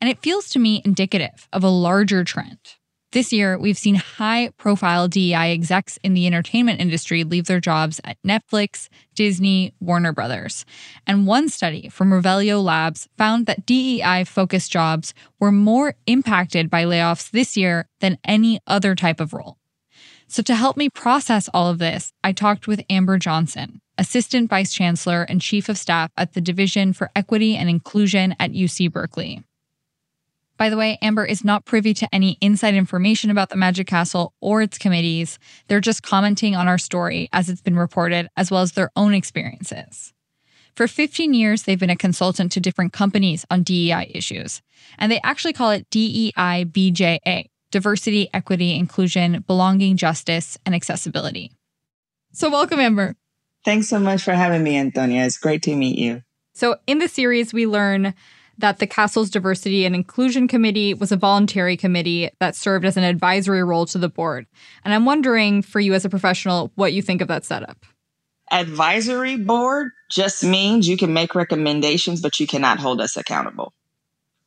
And 0.00 0.08
it 0.08 0.22
feels 0.22 0.48
to 0.48 0.58
me 0.58 0.80
indicative 0.82 1.46
of 1.52 1.62
a 1.62 1.68
larger 1.68 2.24
trend. 2.24 2.60
This 3.14 3.32
year, 3.32 3.56
we've 3.56 3.78
seen 3.78 3.94
high 3.94 4.50
profile 4.56 5.06
DEI 5.06 5.52
execs 5.52 6.00
in 6.02 6.14
the 6.14 6.26
entertainment 6.26 6.80
industry 6.80 7.22
leave 7.22 7.46
their 7.46 7.60
jobs 7.60 8.00
at 8.02 8.20
Netflix, 8.26 8.88
Disney, 9.14 9.72
Warner 9.78 10.12
Brothers. 10.12 10.66
And 11.06 11.24
one 11.24 11.48
study 11.48 11.88
from 11.88 12.10
Revelio 12.10 12.60
Labs 12.60 13.08
found 13.16 13.46
that 13.46 13.66
DEI 13.66 14.24
focused 14.24 14.72
jobs 14.72 15.14
were 15.38 15.52
more 15.52 15.94
impacted 16.08 16.68
by 16.68 16.82
layoffs 16.86 17.30
this 17.30 17.56
year 17.56 17.88
than 18.00 18.18
any 18.24 18.58
other 18.66 18.96
type 18.96 19.20
of 19.20 19.32
role. 19.32 19.58
So, 20.26 20.42
to 20.42 20.56
help 20.56 20.76
me 20.76 20.88
process 20.90 21.48
all 21.54 21.70
of 21.70 21.78
this, 21.78 22.12
I 22.24 22.32
talked 22.32 22.66
with 22.66 22.82
Amber 22.90 23.18
Johnson, 23.18 23.80
Assistant 23.96 24.50
Vice 24.50 24.74
Chancellor 24.74 25.22
and 25.22 25.40
Chief 25.40 25.68
of 25.68 25.78
Staff 25.78 26.10
at 26.16 26.32
the 26.32 26.40
Division 26.40 26.92
for 26.92 27.12
Equity 27.14 27.54
and 27.54 27.70
Inclusion 27.70 28.34
at 28.40 28.50
UC 28.50 28.90
Berkeley. 28.90 29.44
By 30.56 30.70
the 30.70 30.76
way, 30.76 30.98
Amber 31.02 31.24
is 31.24 31.44
not 31.44 31.64
privy 31.64 31.94
to 31.94 32.08
any 32.14 32.38
inside 32.40 32.74
information 32.74 33.30
about 33.30 33.50
the 33.50 33.56
Magic 33.56 33.86
Castle 33.86 34.34
or 34.40 34.62
its 34.62 34.78
committees. 34.78 35.38
They're 35.66 35.80
just 35.80 36.02
commenting 36.02 36.54
on 36.54 36.68
our 36.68 36.78
story 36.78 37.28
as 37.32 37.48
it's 37.48 37.60
been 37.60 37.76
reported, 37.76 38.28
as 38.36 38.50
well 38.50 38.62
as 38.62 38.72
their 38.72 38.90
own 38.94 39.14
experiences. 39.14 40.12
For 40.76 40.88
15 40.88 41.34
years, 41.34 41.62
they've 41.62 41.78
been 41.78 41.90
a 41.90 41.96
consultant 41.96 42.52
to 42.52 42.60
different 42.60 42.92
companies 42.92 43.44
on 43.50 43.62
DEI 43.62 44.10
issues, 44.14 44.62
and 44.98 45.10
they 45.10 45.20
actually 45.22 45.52
call 45.52 45.70
it 45.70 45.88
DEI 45.90 46.64
BJA 46.64 47.46
diversity, 47.74 48.28
equity, 48.32 48.76
inclusion, 48.76 49.42
belonging, 49.48 49.96
justice, 49.96 50.56
and 50.64 50.76
accessibility. 50.76 51.50
So, 52.32 52.48
welcome, 52.48 52.78
Amber. 52.78 53.16
Thanks 53.64 53.88
so 53.88 53.98
much 53.98 54.22
for 54.22 54.32
having 54.32 54.62
me, 54.62 54.76
Antonia. 54.76 55.24
It's 55.24 55.38
great 55.38 55.64
to 55.64 55.74
meet 55.74 55.98
you. 55.98 56.22
So, 56.52 56.76
in 56.86 57.00
the 57.00 57.08
series, 57.08 57.52
we 57.52 57.66
learn 57.66 58.14
that 58.58 58.78
the 58.78 58.86
castle's 58.86 59.30
diversity 59.30 59.84
and 59.84 59.94
inclusion 59.94 60.48
committee 60.48 60.94
was 60.94 61.12
a 61.12 61.16
voluntary 61.16 61.76
committee 61.76 62.30
that 62.40 62.56
served 62.56 62.84
as 62.84 62.96
an 62.96 63.04
advisory 63.04 63.62
role 63.62 63.86
to 63.86 63.98
the 63.98 64.08
board. 64.08 64.46
And 64.84 64.94
I'm 64.94 65.04
wondering 65.04 65.62
for 65.62 65.80
you 65.80 65.94
as 65.94 66.04
a 66.04 66.10
professional 66.10 66.72
what 66.74 66.92
you 66.92 67.02
think 67.02 67.20
of 67.20 67.28
that 67.28 67.44
setup. 67.44 67.84
Advisory 68.50 69.36
board 69.36 69.90
just 70.10 70.44
means 70.44 70.86
you 70.86 70.96
can 70.96 71.12
make 71.12 71.34
recommendations, 71.34 72.20
but 72.20 72.38
you 72.38 72.46
cannot 72.46 72.78
hold 72.78 73.00
us 73.00 73.16
accountable, 73.16 73.72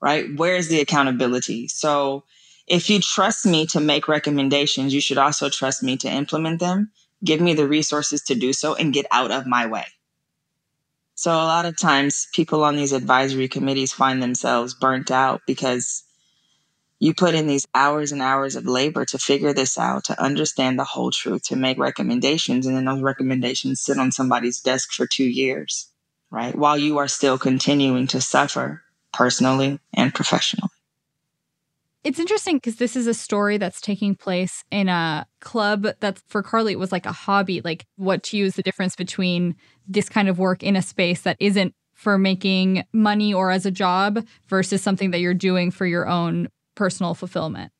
right? 0.01 0.27
Where's 0.35 0.67
the 0.67 0.79
accountability? 0.79 1.67
So 1.67 2.23
if 2.67 2.89
you 2.89 2.99
trust 2.99 3.45
me 3.45 3.65
to 3.67 3.79
make 3.79 4.07
recommendations, 4.07 4.93
you 4.93 5.01
should 5.01 5.17
also 5.17 5.49
trust 5.49 5.83
me 5.83 5.97
to 5.97 6.09
implement 6.09 6.59
them. 6.59 6.91
Give 7.23 7.41
me 7.41 7.53
the 7.53 7.67
resources 7.67 8.21
to 8.23 8.35
do 8.35 8.53
so 8.53 8.75
and 8.75 8.93
get 8.93 9.07
out 9.11 9.31
of 9.31 9.47
my 9.47 9.65
way. 9.65 9.85
So 11.17 11.31
a 11.31 11.49
lot 11.49 11.65
of 11.65 11.75
times 11.75 12.27
people 12.31 12.63
on 12.63 12.75
these 12.75 12.93
advisory 12.93 13.47
committees 13.47 13.91
find 13.91 14.21
themselves 14.21 14.75
burnt 14.75 15.09
out 15.09 15.41
because 15.47 16.03
you 16.99 17.15
put 17.15 17.33
in 17.33 17.47
these 17.47 17.65
hours 17.73 18.11
and 18.11 18.21
hours 18.21 18.55
of 18.55 18.67
labor 18.67 19.03
to 19.05 19.17
figure 19.17 19.51
this 19.51 19.79
out, 19.79 20.03
to 20.05 20.21
understand 20.21 20.77
the 20.77 20.83
whole 20.83 21.09
truth, 21.09 21.41
to 21.45 21.55
make 21.55 21.79
recommendations. 21.79 22.67
And 22.67 22.77
then 22.77 22.85
those 22.85 23.01
recommendations 23.01 23.81
sit 23.81 23.97
on 23.97 24.11
somebody's 24.11 24.59
desk 24.59 24.91
for 24.91 25.07
two 25.07 25.25
years, 25.25 25.89
right? 26.29 26.55
While 26.55 26.77
you 26.77 26.99
are 26.99 27.07
still 27.07 27.39
continuing 27.39 28.05
to 28.07 28.21
suffer 28.21 28.83
personally 29.11 29.79
and 29.95 30.13
professionally. 30.13 30.69
It's 32.03 32.19
interesting 32.19 32.57
because 32.57 32.77
this 32.77 32.95
is 32.95 33.07
a 33.07 33.13
story 33.13 33.57
that's 33.57 33.81
taking 33.81 34.15
place 34.15 34.63
in 34.71 34.87
a 34.87 35.25
club 35.41 35.87
that's 35.99 36.21
for 36.27 36.41
Carly, 36.41 36.73
it 36.73 36.79
was 36.79 36.91
like 36.91 37.05
a 37.05 37.11
hobby. 37.11 37.61
Like, 37.61 37.85
what 37.95 38.23
to 38.23 38.37
use 38.37 38.55
the 38.55 38.63
difference 38.63 38.95
between 38.95 39.55
this 39.87 40.07
kind 40.07 40.29
of 40.29 40.39
work 40.39 40.63
in 40.63 40.75
a 40.75 40.81
space 40.81 41.21
that 41.21 41.37
isn't 41.39 41.73
for 41.93 42.17
making 42.17 42.85
money 42.93 43.33
or 43.33 43.51
as 43.51 43.65
a 43.65 43.71
job 43.71 44.25
versus 44.47 44.81
something 44.81 45.11
that 45.11 45.19
you're 45.19 45.33
doing 45.33 45.71
for 45.71 45.85
your 45.85 46.07
own 46.07 46.47
personal 46.75 47.13
fulfillment? 47.13 47.71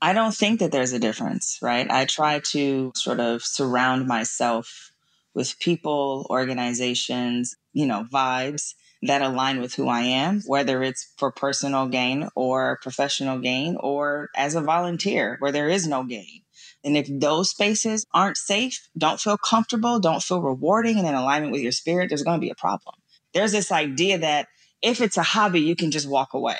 I 0.00 0.12
don't 0.12 0.34
think 0.34 0.60
that 0.60 0.70
there's 0.70 0.92
a 0.92 0.98
difference, 1.00 1.58
right? 1.60 1.90
I 1.90 2.04
try 2.04 2.40
to 2.50 2.92
sort 2.94 3.18
of 3.18 3.42
surround 3.42 4.06
myself 4.06 4.92
with 5.34 5.58
people, 5.58 6.26
organizations, 6.30 7.56
you 7.72 7.86
know, 7.86 8.04
vibes 8.12 8.74
that 9.02 9.22
align 9.22 9.60
with 9.60 9.74
who 9.74 9.88
I 9.88 10.00
am, 10.00 10.42
whether 10.46 10.82
it's 10.82 11.12
for 11.16 11.30
personal 11.30 11.86
gain 11.86 12.28
or 12.34 12.78
professional 12.82 13.38
gain 13.38 13.76
or 13.78 14.28
as 14.34 14.54
a 14.54 14.60
volunteer 14.60 15.36
where 15.38 15.52
there 15.52 15.68
is 15.68 15.86
no 15.86 16.02
gain. 16.02 16.42
And 16.84 16.96
if 16.96 17.08
those 17.08 17.50
spaces 17.50 18.06
aren't 18.12 18.36
safe, 18.36 18.88
don't 18.96 19.20
feel 19.20 19.36
comfortable, 19.36 20.00
don't 20.00 20.22
feel 20.22 20.42
rewarding 20.42 20.98
and 20.98 21.06
in 21.06 21.14
alignment 21.14 21.52
with 21.52 21.60
your 21.60 21.72
spirit, 21.72 22.08
there's 22.08 22.22
going 22.22 22.40
to 22.40 22.44
be 22.44 22.50
a 22.50 22.56
problem. 22.56 22.94
There's 23.34 23.52
this 23.52 23.70
idea 23.70 24.18
that 24.18 24.48
if 24.82 25.00
it's 25.00 25.16
a 25.16 25.22
hobby, 25.22 25.60
you 25.60 25.76
can 25.76 25.90
just 25.90 26.08
walk 26.08 26.34
away. 26.34 26.56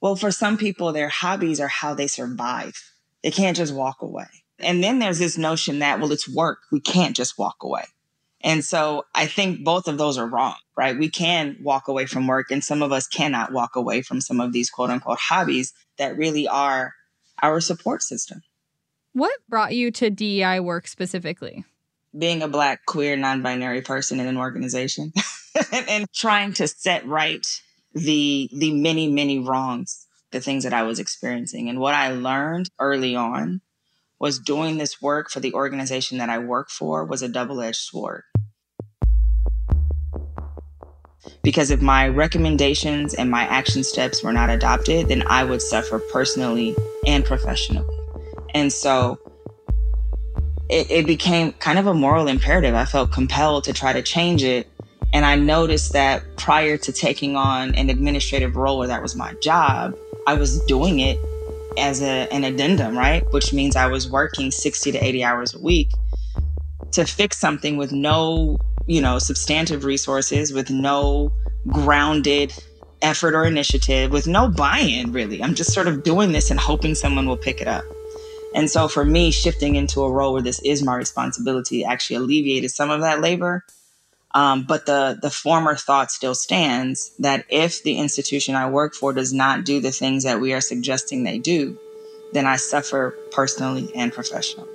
Well, 0.00 0.16
for 0.16 0.30
some 0.30 0.56
people, 0.56 0.92
their 0.92 1.08
hobbies 1.08 1.60
are 1.60 1.68
how 1.68 1.94
they 1.94 2.06
survive. 2.06 2.74
They 3.22 3.30
can't 3.30 3.56
just 3.56 3.74
walk 3.74 4.00
away. 4.00 4.26
And 4.60 4.82
then 4.82 4.98
there's 4.98 5.18
this 5.18 5.36
notion 5.36 5.80
that, 5.80 6.00
well, 6.00 6.12
it's 6.12 6.28
work. 6.28 6.60
We 6.70 6.80
can't 6.80 7.16
just 7.16 7.38
walk 7.38 7.56
away. 7.62 7.84
And 8.42 8.64
so 8.64 9.04
I 9.14 9.26
think 9.26 9.64
both 9.64 9.88
of 9.88 9.98
those 9.98 10.16
are 10.16 10.26
wrong, 10.26 10.54
right? 10.76 10.96
We 10.96 11.10
can 11.10 11.56
walk 11.60 11.88
away 11.88 12.06
from 12.06 12.26
work, 12.26 12.50
and 12.50 12.62
some 12.62 12.82
of 12.82 12.92
us 12.92 13.08
cannot 13.08 13.52
walk 13.52 13.74
away 13.74 14.02
from 14.02 14.20
some 14.20 14.40
of 14.40 14.52
these 14.52 14.70
quote 14.70 14.90
unquote 14.90 15.18
hobbies 15.18 15.72
that 15.98 16.16
really 16.16 16.46
are 16.46 16.94
our 17.42 17.60
support 17.60 18.02
system. 18.02 18.42
What 19.12 19.32
brought 19.48 19.74
you 19.74 19.90
to 19.92 20.10
DEI 20.10 20.60
work 20.60 20.86
specifically? 20.86 21.64
Being 22.16 22.42
a 22.42 22.48
Black, 22.48 22.86
queer, 22.86 23.16
non 23.16 23.42
binary 23.42 23.82
person 23.82 24.20
in 24.20 24.26
an 24.26 24.36
organization 24.36 25.12
and, 25.72 25.88
and 25.88 26.12
trying 26.12 26.52
to 26.54 26.68
set 26.68 27.06
right 27.06 27.46
the, 27.94 28.48
the 28.52 28.72
many, 28.72 29.10
many 29.10 29.40
wrongs, 29.40 30.06
the 30.30 30.40
things 30.40 30.64
that 30.64 30.72
I 30.72 30.84
was 30.84 31.00
experiencing. 31.00 31.68
And 31.68 31.80
what 31.80 31.94
I 31.94 32.12
learned 32.12 32.70
early 32.78 33.16
on 33.16 33.60
was 34.20 34.38
doing 34.38 34.78
this 34.78 35.00
work 35.00 35.30
for 35.30 35.40
the 35.40 35.54
organization 35.54 36.18
that 36.18 36.28
I 36.28 36.38
work 36.38 36.70
for 36.70 37.04
was 37.04 37.22
a 37.22 37.28
double 37.28 37.60
edged 37.60 37.76
sword. 37.76 38.24
Because 41.42 41.70
if 41.70 41.80
my 41.80 42.08
recommendations 42.08 43.14
and 43.14 43.30
my 43.30 43.42
action 43.42 43.84
steps 43.84 44.22
were 44.22 44.32
not 44.32 44.50
adopted, 44.50 45.08
then 45.08 45.22
I 45.26 45.44
would 45.44 45.62
suffer 45.62 45.98
personally 45.98 46.74
and 47.06 47.24
professionally. 47.24 47.86
And 48.54 48.72
so 48.72 49.18
it, 50.68 50.90
it 50.90 51.06
became 51.06 51.52
kind 51.52 51.78
of 51.78 51.86
a 51.86 51.94
moral 51.94 52.28
imperative. 52.28 52.74
I 52.74 52.84
felt 52.84 53.12
compelled 53.12 53.64
to 53.64 53.72
try 53.72 53.92
to 53.92 54.02
change 54.02 54.42
it. 54.42 54.68
And 55.12 55.24
I 55.24 55.36
noticed 55.36 55.92
that 55.92 56.22
prior 56.36 56.76
to 56.78 56.92
taking 56.92 57.36
on 57.36 57.74
an 57.76 57.88
administrative 57.88 58.56
role 58.56 58.78
where 58.78 58.88
that 58.88 59.00
was 59.00 59.16
my 59.16 59.32
job, 59.34 59.96
I 60.26 60.34
was 60.34 60.62
doing 60.64 61.00
it 61.00 61.18
as 61.76 62.02
a, 62.02 62.32
an 62.32 62.44
addendum, 62.44 62.96
right? 62.96 63.24
Which 63.32 63.52
means 63.52 63.76
I 63.76 63.86
was 63.86 64.10
working 64.10 64.50
60 64.50 64.92
to 64.92 64.98
80 64.98 65.24
hours 65.24 65.54
a 65.54 65.58
week 65.58 65.92
to 66.92 67.04
fix 67.04 67.38
something 67.38 67.76
with 67.76 67.92
no, 67.92 68.58
you 68.86 69.00
know, 69.00 69.18
substantive 69.18 69.84
resources, 69.84 70.52
with 70.52 70.70
no 70.70 71.30
grounded 71.68 72.52
effort 73.02 73.34
or 73.34 73.44
initiative, 73.44 74.10
with 74.10 74.26
no 74.26 74.48
buy 74.48 74.78
in, 74.78 75.12
really. 75.12 75.42
I'm 75.42 75.54
just 75.54 75.72
sort 75.72 75.86
of 75.86 76.02
doing 76.02 76.32
this 76.32 76.50
and 76.50 76.58
hoping 76.58 76.94
someone 76.94 77.26
will 77.26 77.36
pick 77.36 77.60
it 77.60 77.68
up. 77.68 77.84
And 78.54 78.70
so 78.70 78.88
for 78.88 79.04
me, 79.04 79.30
shifting 79.30 79.76
into 79.76 80.02
a 80.02 80.10
role 80.10 80.32
where 80.32 80.42
this 80.42 80.60
is 80.60 80.82
my 80.82 80.96
responsibility 80.96 81.84
actually 81.84 82.16
alleviated 82.16 82.70
some 82.70 82.90
of 82.90 83.00
that 83.02 83.20
labor. 83.20 83.64
Um, 84.34 84.64
but 84.64 84.84
the 84.86 85.18
the 85.20 85.30
former 85.30 85.74
thought 85.74 86.10
still 86.10 86.34
stands 86.34 87.12
that 87.18 87.46
if 87.48 87.82
the 87.82 87.98
institution 87.98 88.54
I 88.54 88.68
work 88.68 88.94
for 88.94 89.12
does 89.12 89.32
not 89.32 89.64
do 89.64 89.80
the 89.80 89.90
things 89.90 90.24
that 90.24 90.40
we 90.40 90.52
are 90.52 90.60
suggesting 90.60 91.24
they 91.24 91.38
do, 91.38 91.78
then 92.32 92.46
I 92.46 92.56
suffer 92.56 93.16
personally 93.32 93.90
and 93.94 94.12
professionally. 94.12 94.68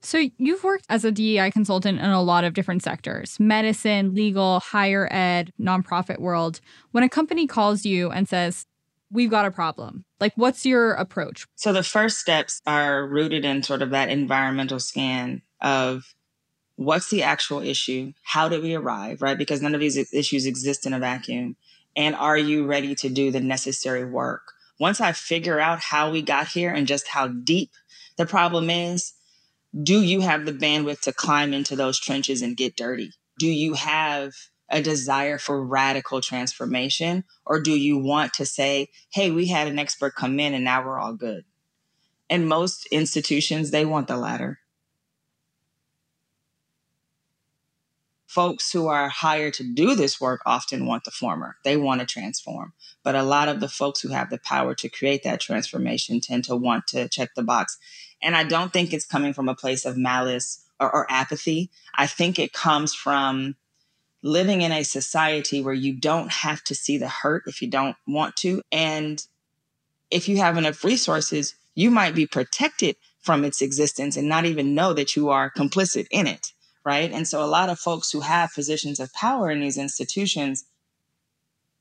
So, 0.00 0.24
you've 0.38 0.64
worked 0.64 0.86
as 0.88 1.04
a 1.04 1.12
DEI 1.12 1.50
consultant 1.50 1.98
in 1.98 2.08
a 2.08 2.22
lot 2.22 2.44
of 2.44 2.54
different 2.54 2.82
sectors 2.82 3.38
medicine, 3.38 4.14
legal, 4.14 4.60
higher 4.60 5.06
ed, 5.12 5.52
nonprofit 5.60 6.18
world. 6.18 6.60
When 6.92 7.04
a 7.04 7.10
company 7.10 7.46
calls 7.46 7.84
you 7.84 8.10
and 8.10 8.26
says, 8.26 8.64
we've 9.10 9.30
got 9.30 9.46
a 9.46 9.50
problem. 9.50 10.04
Like, 10.20 10.32
what's 10.36 10.66
your 10.66 10.92
approach? 10.92 11.46
So, 11.54 11.72
the 11.72 11.82
first 11.82 12.18
steps 12.18 12.60
are 12.66 13.06
rooted 13.06 13.44
in 13.44 13.62
sort 13.62 13.82
of 13.82 13.90
that 13.90 14.08
environmental 14.08 14.80
scan 14.80 15.42
of 15.60 16.14
what's 16.76 17.10
the 17.10 17.22
actual 17.22 17.60
issue? 17.60 18.12
How 18.22 18.48
did 18.48 18.62
we 18.62 18.74
arrive, 18.74 19.20
right? 19.20 19.36
Because 19.36 19.60
none 19.60 19.74
of 19.74 19.80
these 19.80 20.12
issues 20.12 20.46
exist 20.46 20.86
in 20.86 20.92
a 20.92 20.98
vacuum. 20.98 21.56
And 21.96 22.14
are 22.14 22.38
you 22.38 22.66
ready 22.66 22.94
to 22.96 23.08
do 23.08 23.30
the 23.30 23.40
necessary 23.40 24.04
work? 24.04 24.52
Once 24.78 25.00
I 25.00 25.10
figure 25.12 25.58
out 25.58 25.80
how 25.80 26.10
we 26.10 26.22
got 26.22 26.46
here 26.46 26.72
and 26.72 26.86
just 26.86 27.08
how 27.08 27.26
deep 27.26 27.70
the 28.16 28.26
problem 28.26 28.70
is, 28.70 29.14
do 29.82 30.00
you 30.00 30.20
have 30.20 30.46
the 30.46 30.52
bandwidth 30.52 31.00
to 31.02 31.12
climb 31.12 31.52
into 31.52 31.74
those 31.74 31.98
trenches 31.98 32.42
and 32.42 32.56
get 32.56 32.76
dirty? 32.76 33.12
Do 33.38 33.48
you 33.48 33.74
have 33.74 34.32
a 34.70 34.82
desire 34.82 35.38
for 35.38 35.64
radical 35.64 36.20
transformation? 36.20 37.24
Or 37.46 37.60
do 37.60 37.72
you 37.72 37.98
want 37.98 38.34
to 38.34 38.46
say, 38.46 38.88
hey, 39.10 39.30
we 39.30 39.46
had 39.46 39.68
an 39.68 39.78
expert 39.78 40.14
come 40.14 40.38
in 40.38 40.54
and 40.54 40.64
now 40.64 40.84
we're 40.84 40.98
all 40.98 41.14
good? 41.14 41.44
And 42.30 42.48
most 42.48 42.86
institutions, 42.86 43.70
they 43.70 43.84
want 43.84 44.08
the 44.08 44.16
latter. 44.16 44.60
Folks 48.26 48.70
who 48.70 48.88
are 48.88 49.08
hired 49.08 49.54
to 49.54 49.64
do 49.64 49.94
this 49.94 50.20
work 50.20 50.42
often 50.44 50.84
want 50.84 51.04
the 51.04 51.10
former. 51.10 51.56
They 51.64 51.78
want 51.78 52.00
to 52.00 52.06
transform. 52.06 52.74
But 53.02 53.14
a 53.14 53.22
lot 53.22 53.48
of 53.48 53.60
the 53.60 53.70
folks 53.70 54.02
who 54.02 54.10
have 54.10 54.28
the 54.28 54.38
power 54.38 54.74
to 54.74 54.88
create 54.90 55.22
that 55.22 55.40
transformation 55.40 56.20
tend 56.20 56.44
to 56.44 56.54
want 56.54 56.86
to 56.88 57.08
check 57.08 57.30
the 57.34 57.42
box. 57.42 57.78
And 58.22 58.36
I 58.36 58.44
don't 58.44 58.70
think 58.70 58.92
it's 58.92 59.06
coming 59.06 59.32
from 59.32 59.48
a 59.48 59.54
place 59.54 59.86
of 59.86 59.96
malice 59.96 60.62
or, 60.78 60.94
or 60.94 61.06
apathy. 61.10 61.70
I 61.96 62.06
think 62.06 62.38
it 62.38 62.52
comes 62.52 62.94
from 62.94 63.56
living 64.22 64.62
in 64.62 64.72
a 64.72 64.82
society 64.82 65.62
where 65.62 65.74
you 65.74 65.94
don't 65.94 66.30
have 66.30 66.62
to 66.64 66.74
see 66.74 66.98
the 66.98 67.08
hurt 67.08 67.44
if 67.46 67.62
you 67.62 67.68
don't 67.68 67.96
want 68.06 68.36
to. 68.36 68.62
And 68.72 69.24
if 70.10 70.28
you 70.28 70.38
have 70.38 70.56
enough 70.56 70.84
resources, 70.84 71.54
you 71.74 71.90
might 71.90 72.14
be 72.14 72.26
protected 72.26 72.96
from 73.20 73.44
its 73.44 73.62
existence 73.62 74.16
and 74.16 74.28
not 74.28 74.44
even 74.44 74.74
know 74.74 74.92
that 74.92 75.14
you 75.14 75.28
are 75.28 75.50
complicit 75.50 76.06
in 76.10 76.26
it 76.26 76.52
right? 76.88 77.12
And 77.12 77.28
so 77.28 77.44
a 77.44 77.46
lot 77.46 77.68
of 77.68 77.78
folks 77.78 78.10
who 78.10 78.20
have 78.20 78.54
positions 78.54 78.98
of 78.98 79.12
power 79.12 79.50
in 79.50 79.60
these 79.60 79.76
institutions, 79.76 80.64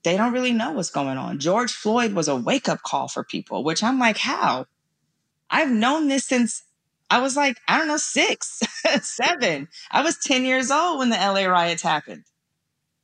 they 0.04 0.18
don't 0.18 0.34
really 0.34 0.52
know 0.52 0.74
what's 0.74 0.90
going 0.90 1.18
on. 1.18 1.40
George 1.40 1.72
Floyd 1.72 2.12
was 2.12 2.28
a 2.28 2.36
wake 2.36 2.68
up 2.68 2.82
call 2.82 3.08
for 3.08 3.24
people, 3.24 3.64
which 3.64 3.82
I'm 3.82 4.00
like, 4.00 4.18
how? 4.18 4.66
I've 5.50 5.72
known 5.72 6.10
this 6.10 6.26
since 6.26 6.64
I 7.10 7.22
was 7.22 7.38
like, 7.38 7.60
I 7.68 7.78
don't 7.78 7.88
know, 7.88 7.98
six, 7.98 8.62
seven. 9.02 9.70
I 9.92 10.02
was 10.04 10.18
10 10.18 10.46
years 10.46 10.72
old 10.72 11.00
when 11.00 11.10
the 11.10 11.16
LA 11.16 11.46
riots 11.46 11.82
happened. 11.82 12.24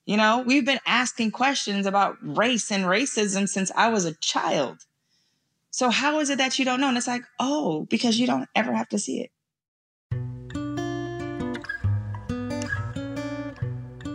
You 0.06 0.18
know, 0.18 0.44
we've 0.46 0.66
been 0.66 0.82
asking 0.86 1.32
questions 1.32 1.86
about 1.86 2.18
race 2.22 2.72
and 2.72 2.84
racism 2.84 3.48
since 3.48 3.72
I 3.76 3.90
was 3.90 4.04
a 4.04 4.16
child. 4.16 4.80
So 5.72 5.90
how 5.90 6.20
is 6.20 6.30
it 6.30 6.38
that 6.38 6.60
you 6.60 6.66
don't 6.66 6.82
know? 6.82 6.90
And 6.90 6.98
it's 6.98 7.08
like, 7.08 7.24
oh, 7.40 7.88
because 7.90 8.20
you 8.20 8.28
don't 8.28 8.50
ever 8.54 8.74
have 8.74 8.90
to 8.90 9.00
see 9.00 9.22
it. 9.22 9.32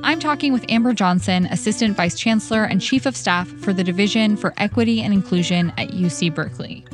I'm 0.04 0.20
talking 0.20 0.52
with 0.52 0.64
Amber 0.70 0.92
Johnson, 0.94 1.46
Assistant 1.46 1.96
Vice 1.96 2.18
Chancellor 2.18 2.64
and 2.64 2.80
Chief 2.80 3.04
of 3.04 3.16
Staff 3.16 3.48
for 3.48 3.72
the 3.72 3.84
Division 3.84 4.36
for 4.36 4.54
Equity 4.56 5.02
and 5.02 5.12
Inclusion 5.12 5.70
at 5.76 5.88
UC 5.90 6.34
Berkeley. 6.34 6.87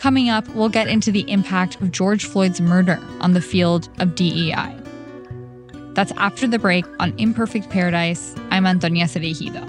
Coming 0.00 0.30
up, 0.30 0.48
we'll 0.54 0.70
get 0.70 0.88
into 0.88 1.12
the 1.12 1.30
impact 1.30 1.78
of 1.82 1.92
George 1.92 2.24
Floyd's 2.24 2.58
murder 2.58 2.98
on 3.20 3.34
the 3.34 3.40
field 3.42 3.90
of 3.98 4.14
DEI. 4.14 4.74
That's 5.92 6.10
after 6.12 6.48
the 6.48 6.58
break 6.58 6.86
on 6.98 7.12
Imperfect 7.18 7.68
Paradise. 7.68 8.34
I'm 8.50 8.66
Antonia 8.66 9.04
Cereijido. 9.04 9.60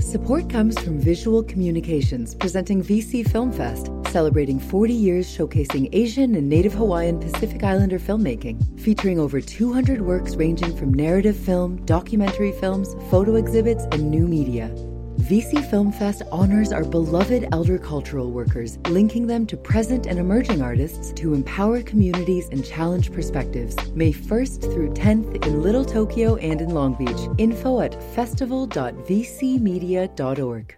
Support 0.00 0.50
comes 0.50 0.76
from 0.80 0.98
Visual 0.98 1.44
Communications 1.44 2.34
presenting 2.34 2.82
VC 2.82 3.30
Film 3.30 3.52
Fest, 3.52 3.86
celebrating 4.08 4.58
40 4.58 4.92
years 4.92 5.26
showcasing 5.26 5.88
Asian 5.92 6.34
and 6.34 6.48
Native 6.48 6.74
Hawaiian 6.74 7.20
Pacific 7.20 7.62
Islander 7.62 7.98
filmmaking, 7.98 8.80
featuring 8.80 9.18
over 9.18 9.40
200 9.40 10.00
works 10.00 10.34
ranging 10.34 10.76
from 10.76 10.94
narrative 10.94 11.36
film, 11.36 11.84
documentary 11.84 12.52
films, 12.52 12.94
photo 13.10 13.36
exhibits, 13.36 13.84
and 13.92 14.10
new 14.10 14.26
media. 14.26 14.70
VC 15.18 15.68
Film 15.68 15.92
Fest 15.92 16.22
honors 16.30 16.72
our 16.72 16.84
beloved 16.84 17.48
elder 17.52 17.76
cultural 17.76 18.30
workers, 18.30 18.78
linking 18.88 19.26
them 19.26 19.44
to 19.46 19.56
present 19.56 20.06
and 20.06 20.18
emerging 20.18 20.62
artists 20.62 21.12
to 21.14 21.34
empower 21.34 21.82
communities 21.82 22.48
and 22.50 22.64
challenge 22.64 23.12
perspectives. 23.12 23.76
May 23.94 24.12
1st 24.12 24.72
through 24.72 24.94
10th 24.94 25.44
in 25.44 25.62
Little 25.62 25.84
Tokyo 25.84 26.36
and 26.36 26.60
in 26.60 26.70
Long 26.70 26.94
Beach. 26.94 27.28
Info 27.36 27.80
at 27.80 28.00
festival.vcmedia.org. 28.14 30.77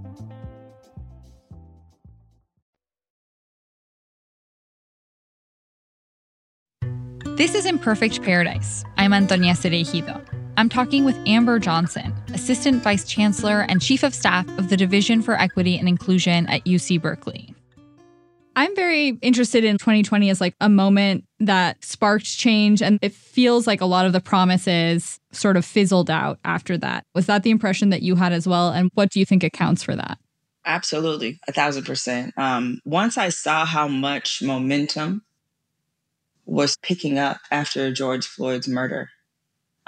This 7.41 7.55
is 7.55 7.65
Imperfect 7.65 8.21
Paradise. 8.21 8.85
I'm 8.97 9.13
Antonia 9.13 9.53
Cereijido. 9.53 10.23
I'm 10.57 10.69
talking 10.69 11.05
with 11.05 11.17
Amber 11.25 11.57
Johnson, 11.57 12.13
Assistant 12.35 12.83
Vice 12.83 13.03
Chancellor 13.03 13.61
and 13.61 13.81
Chief 13.81 14.03
of 14.03 14.13
Staff 14.13 14.47
of 14.59 14.69
the 14.69 14.77
Division 14.77 15.23
for 15.23 15.33
Equity 15.33 15.75
and 15.75 15.89
Inclusion 15.89 16.45
at 16.45 16.63
UC 16.65 17.01
Berkeley. 17.01 17.55
I'm 18.55 18.75
very 18.75 19.17
interested 19.23 19.63
in 19.63 19.79
2020 19.79 20.29
as 20.29 20.39
like 20.39 20.53
a 20.61 20.69
moment 20.69 21.25
that 21.39 21.83
sparked 21.83 22.25
change 22.25 22.79
and 22.79 22.99
it 23.01 23.11
feels 23.11 23.65
like 23.65 23.81
a 23.81 23.85
lot 23.85 24.05
of 24.05 24.13
the 24.13 24.21
promises 24.21 25.19
sort 25.31 25.57
of 25.57 25.65
fizzled 25.65 26.11
out 26.11 26.37
after 26.45 26.77
that. 26.77 27.05
Was 27.15 27.25
that 27.25 27.41
the 27.41 27.49
impression 27.49 27.89
that 27.89 28.03
you 28.03 28.17
had 28.17 28.33
as 28.33 28.47
well? 28.47 28.69
And 28.69 28.91
what 28.93 29.09
do 29.09 29.19
you 29.19 29.25
think 29.25 29.43
accounts 29.43 29.81
for 29.81 29.95
that? 29.95 30.19
Absolutely, 30.63 31.39
a 31.47 31.51
thousand 31.51 31.85
percent. 31.85 32.35
Um, 32.37 32.81
once 32.85 33.17
I 33.17 33.29
saw 33.29 33.65
how 33.65 33.87
much 33.87 34.43
momentum 34.43 35.23
was 36.45 36.77
picking 36.77 37.17
up 37.17 37.37
after 37.49 37.91
George 37.91 38.25
Floyd's 38.25 38.67
murder, 38.67 39.09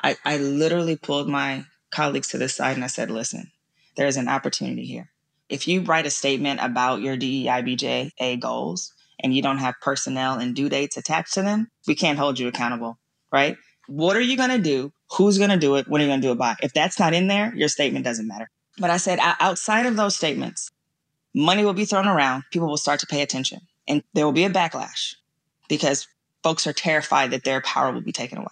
I, 0.02 0.18
I 0.26 0.38
literally 0.38 0.96
pulled 0.96 1.30
my 1.30 1.66
colleagues 1.92 2.30
to 2.30 2.38
the 2.38 2.50
side 2.50 2.76
and 2.76 2.84
I 2.84 2.88
said, 2.88 3.10
listen, 3.10 3.52
there's 3.96 4.18
an 4.18 4.28
opportunity 4.28 4.86
here. 4.86 5.10
If 5.50 5.68
you 5.68 5.82
write 5.82 6.06
a 6.06 6.10
statement 6.10 6.60
about 6.62 7.02
your 7.02 7.16
DEIBJA 7.16 8.40
goals 8.40 8.94
and 9.20 9.36
you 9.36 9.42
don't 9.42 9.60
have 9.60 9.76
personnel 9.82 10.40
and 10.40 10.56
due 10.56 10.70
dates 10.70 10.98
attached 10.98 11.34
to 11.36 11.42
them, 11.42 11.70
we 11.88 11.96
can't 11.96 12.18
hold 12.18 12.40
you 12.40 12.48
accountable, 12.48 12.98
right? 13.32 13.58
What 13.88 14.16
are 14.16 14.22
you 14.22 14.38
going 14.38 14.50
to 14.50 14.58
do? 14.58 14.92
Who's 15.18 15.38
going 15.38 15.52
to 15.52 15.58
do 15.58 15.76
it? 15.76 15.88
When 15.88 16.02
are 16.02 16.06
you 16.06 16.10
going 16.10 16.22
to 16.22 16.28
do 16.28 16.32
it 16.32 16.38
by? 16.38 16.56
If 16.64 16.74
that's 16.74 17.00
not 17.00 17.14
in 17.14 17.28
there, 17.28 17.54
your 17.56 17.68
statement 17.68 18.06
doesn't 18.06 18.28
matter. 18.28 18.50
But 18.80 18.90
I 18.90 18.98
said, 18.98 19.20
outside 19.22 19.86
of 19.86 19.96
those 19.96 20.16
statements, 20.16 20.72
money 21.34 21.64
will 21.64 21.74
be 21.74 21.86
thrown 21.86 22.08
around. 22.08 22.44
People 22.52 22.68
will 22.68 22.78
start 22.78 23.00
to 23.02 23.08
pay 23.08 23.22
attention 23.22 23.60
and 23.88 24.04
there 24.14 24.26
will 24.26 24.32
be 24.32 24.46
a 24.46 24.50
backlash 24.50 25.16
because 25.68 26.08
folks 26.44 26.68
are 26.68 26.74
terrified 26.74 27.32
that 27.32 27.44
their 27.44 27.62
power 27.62 27.92
will 27.92 28.02
be 28.02 28.12
taken 28.12 28.38
away. 28.38 28.48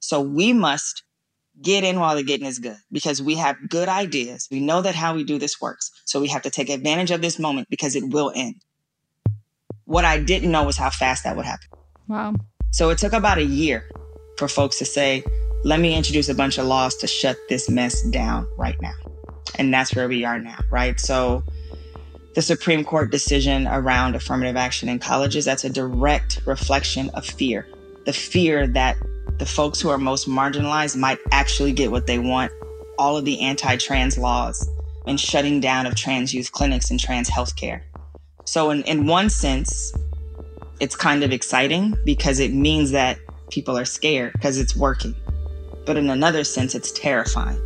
So 0.00 0.20
we 0.20 0.52
must 0.52 1.02
get 1.60 1.84
in 1.84 1.98
while 1.98 2.14
the 2.14 2.22
getting 2.22 2.46
is 2.46 2.58
good 2.58 2.76
because 2.92 3.20
we 3.20 3.34
have 3.36 3.56
good 3.68 3.88
ideas. 3.88 4.48
We 4.50 4.60
know 4.60 4.82
that 4.82 4.94
how 4.94 5.14
we 5.14 5.24
do 5.24 5.38
this 5.38 5.60
works. 5.60 5.90
So 6.04 6.20
we 6.20 6.28
have 6.28 6.42
to 6.42 6.50
take 6.50 6.68
advantage 6.68 7.10
of 7.10 7.20
this 7.20 7.38
moment 7.38 7.68
because 7.70 7.96
it 7.96 8.08
will 8.08 8.32
end. 8.34 8.56
What 9.84 10.04
I 10.04 10.20
didn't 10.20 10.50
know 10.50 10.64
was 10.64 10.76
how 10.76 10.90
fast 10.90 11.24
that 11.24 11.36
would 11.36 11.46
happen. 11.46 11.68
Wow. 12.06 12.34
So 12.70 12.90
it 12.90 12.98
took 12.98 13.12
about 13.12 13.38
a 13.38 13.44
year 13.44 13.88
for 14.36 14.46
folks 14.46 14.78
to 14.78 14.84
say, 14.84 15.24
let 15.64 15.80
me 15.80 15.96
introduce 15.96 16.28
a 16.28 16.34
bunch 16.34 16.58
of 16.58 16.66
laws 16.66 16.94
to 16.96 17.06
shut 17.06 17.36
this 17.48 17.68
mess 17.68 18.00
down 18.10 18.46
right 18.56 18.76
now. 18.80 18.94
And 19.56 19.72
that's 19.72 19.94
where 19.96 20.08
we 20.08 20.24
are 20.24 20.38
now, 20.38 20.58
right? 20.70 21.00
So 21.00 21.42
the 22.38 22.42
Supreme 22.42 22.84
Court 22.84 23.10
decision 23.10 23.66
around 23.66 24.14
affirmative 24.14 24.54
action 24.54 24.88
in 24.88 25.00
colleges, 25.00 25.44
that's 25.44 25.64
a 25.64 25.68
direct 25.68 26.40
reflection 26.46 27.10
of 27.14 27.26
fear. 27.26 27.66
The 28.04 28.12
fear 28.12 28.64
that 28.68 28.96
the 29.38 29.44
folks 29.44 29.80
who 29.80 29.88
are 29.88 29.98
most 29.98 30.28
marginalized 30.28 30.96
might 30.96 31.18
actually 31.32 31.72
get 31.72 31.90
what 31.90 32.06
they 32.06 32.20
want. 32.20 32.52
All 32.96 33.16
of 33.16 33.24
the 33.24 33.40
anti 33.40 33.76
trans 33.78 34.16
laws 34.16 34.70
and 35.04 35.18
shutting 35.18 35.58
down 35.58 35.84
of 35.84 35.96
trans 35.96 36.32
youth 36.32 36.52
clinics 36.52 36.92
and 36.92 37.00
trans 37.00 37.28
healthcare. 37.28 37.82
So, 38.44 38.70
in, 38.70 38.84
in 38.84 39.08
one 39.08 39.30
sense, 39.30 39.92
it's 40.78 40.94
kind 40.94 41.24
of 41.24 41.32
exciting 41.32 41.96
because 42.04 42.38
it 42.38 42.52
means 42.52 42.92
that 42.92 43.18
people 43.50 43.76
are 43.76 43.84
scared 43.84 44.34
because 44.34 44.58
it's 44.58 44.76
working. 44.76 45.16
But 45.84 45.96
in 45.96 46.08
another 46.08 46.44
sense, 46.44 46.76
it's 46.76 46.92
terrifying 46.92 47.60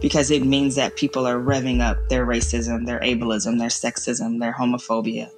because 0.00 0.30
it 0.30 0.44
means 0.44 0.74
that 0.76 0.96
people 0.96 1.26
are 1.26 1.38
revving 1.38 1.80
up 1.80 1.96
their 2.08 2.26
racism, 2.26 2.86
their 2.86 3.00
ableism, 3.00 3.58
their 3.58 3.68
sexism, 3.68 4.40
their 4.40 4.52
homophobia. 4.52 5.28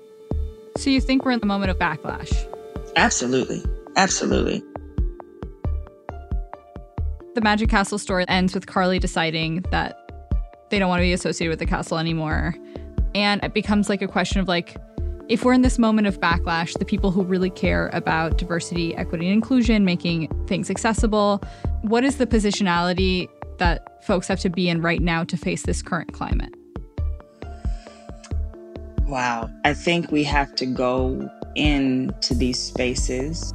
So, 0.76 0.90
you 0.90 1.00
think 1.00 1.24
we're 1.24 1.32
in 1.32 1.40
the 1.40 1.46
moment 1.46 1.70
of 1.70 1.78
backlash? 1.78 2.32
Absolutely. 2.96 3.64
Absolutely. 3.96 4.62
The 7.34 7.40
Magic 7.40 7.70
Castle 7.70 7.98
story 7.98 8.24
ends 8.28 8.54
with 8.54 8.66
Carly 8.66 8.98
deciding 8.98 9.62
that 9.70 9.96
they 10.70 10.78
don't 10.78 10.88
want 10.88 11.00
to 11.00 11.04
be 11.04 11.12
associated 11.12 11.50
with 11.50 11.58
the 11.58 11.66
castle 11.66 11.98
anymore. 11.98 12.54
And 13.14 13.42
it 13.42 13.54
becomes 13.54 13.88
like 13.88 14.02
a 14.02 14.08
question 14.08 14.40
of 14.40 14.48
like, 14.48 14.76
if 15.28 15.44
we're 15.44 15.52
in 15.52 15.62
this 15.62 15.78
moment 15.78 16.06
of 16.08 16.20
backlash, 16.20 16.76
the 16.78 16.84
people 16.84 17.10
who 17.10 17.22
really 17.22 17.50
care 17.50 17.88
about 17.92 18.36
diversity, 18.36 18.96
equity, 18.96 19.26
and 19.26 19.34
inclusion, 19.34 19.84
making 19.84 20.28
things 20.46 20.70
accessible, 20.70 21.40
what 21.82 22.04
is 22.04 22.16
the 22.16 22.26
positionality 22.26 23.28
that 23.60 24.04
folks 24.04 24.26
have 24.26 24.40
to 24.40 24.50
be 24.50 24.68
in 24.68 24.82
right 24.82 25.00
now 25.00 25.22
to 25.24 25.36
face 25.36 25.62
this 25.62 25.80
current 25.80 26.12
climate? 26.12 26.52
Wow. 29.02 29.48
I 29.64 29.74
think 29.74 30.10
we 30.10 30.24
have 30.24 30.54
to 30.56 30.66
go 30.66 31.30
into 31.54 32.34
these 32.34 32.58
spaces 32.58 33.54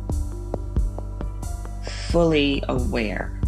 fully 2.10 2.64
aware 2.70 3.40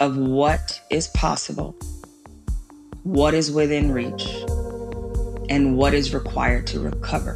of 0.00 0.16
what 0.16 0.80
is 0.90 1.08
possible, 1.08 1.76
what 3.02 3.34
is 3.34 3.52
within 3.52 3.92
reach, 3.92 4.26
and 5.50 5.76
what 5.76 5.92
is 5.92 6.14
required 6.14 6.66
to 6.68 6.80
recover 6.80 7.34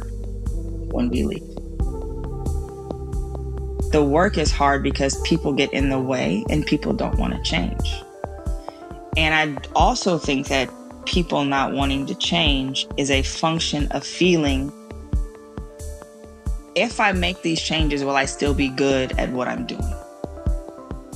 when 0.91 1.09
we 1.09 1.23
leave. 1.23 1.54
The 3.95 4.03
work 4.03 4.37
is 4.37 4.51
hard 4.51 4.83
because 4.83 5.21
people 5.21 5.53
get 5.53 5.71
in 5.71 5.87
the 5.87 6.01
way 6.01 6.43
and 6.49 6.65
people 6.65 6.91
don't 6.91 7.17
want 7.17 7.33
to 7.33 7.41
change. 7.43 8.03
And 9.15 9.33
I 9.33 9.57
also 9.73 10.17
think 10.17 10.49
that 10.49 10.69
people 11.05 11.45
not 11.45 11.71
wanting 11.71 12.05
to 12.07 12.15
change 12.15 12.87
is 12.97 13.09
a 13.09 13.21
function 13.21 13.87
of 13.93 14.05
feeling 14.05 14.69
if 16.75 16.99
I 16.99 17.13
make 17.13 17.41
these 17.41 17.61
changes, 17.61 18.03
will 18.03 18.17
I 18.17 18.25
still 18.25 18.53
be 18.53 18.67
good 18.67 19.17
at 19.17 19.29
what 19.31 19.47
I'm 19.47 19.65
doing? 19.65 19.93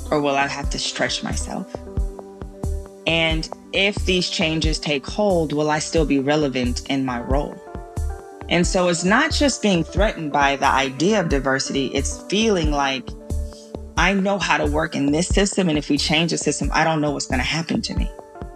Or 0.10 0.22
will 0.22 0.38
I 0.38 0.48
have 0.48 0.70
to 0.70 0.80
stretch 0.80 1.22
myself? 1.22 1.76
And 3.06 3.50
if 3.74 3.96
these 4.06 4.30
changes 4.30 4.80
take 4.80 5.06
hold, 5.06 5.52
will 5.52 5.70
I 5.70 5.80
still 5.80 6.06
be 6.06 6.20
relevant 6.20 6.90
in 6.90 7.04
my 7.04 7.20
role? 7.20 7.62
And 8.50 8.66
so 8.66 8.90
it's 8.90 9.04
not 9.04 9.32
just 9.32 9.62
being 9.62 9.84
threatened 9.84 10.32
by 10.32 10.56
the 10.56 10.68
idea 10.68 11.22
of 11.22 11.30
diversity, 11.30 11.88
it's 11.88 12.24
feeling 12.24 12.72
like 12.72 13.08
I 13.96 14.14
know 14.14 14.38
how 14.40 14.58
to 14.58 14.66
work 14.66 14.96
in 14.96 15.12
this 15.12 15.28
system. 15.28 15.70
And 15.70 15.78
if 15.78 15.90
we 15.90 15.98
change 15.98 16.32
the 16.32 16.38
system, 16.38 16.70
I 16.74 16.84
don't 16.84 17.00
know 17.00 17.12
what's 17.12 17.28
going 17.28 17.40
to 17.40 17.46
happen 17.46 17.82
to 17.84 17.94
me. 17.96 18.10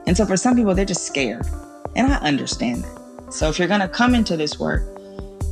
And 0.07 0.17
so 0.17 0.25
for 0.25 0.35
some 0.35 0.55
people, 0.55 0.73
they're 0.73 0.85
just 0.85 1.05
scared. 1.05 1.45
And 1.95 2.11
I 2.11 2.17
understand 2.17 2.83
that. 2.83 3.33
So 3.33 3.49
if 3.49 3.59
you're 3.59 3.67
going 3.67 3.81
to 3.81 3.87
come 3.87 4.15
into 4.15 4.35
this 4.35 4.59
work, 4.59 4.83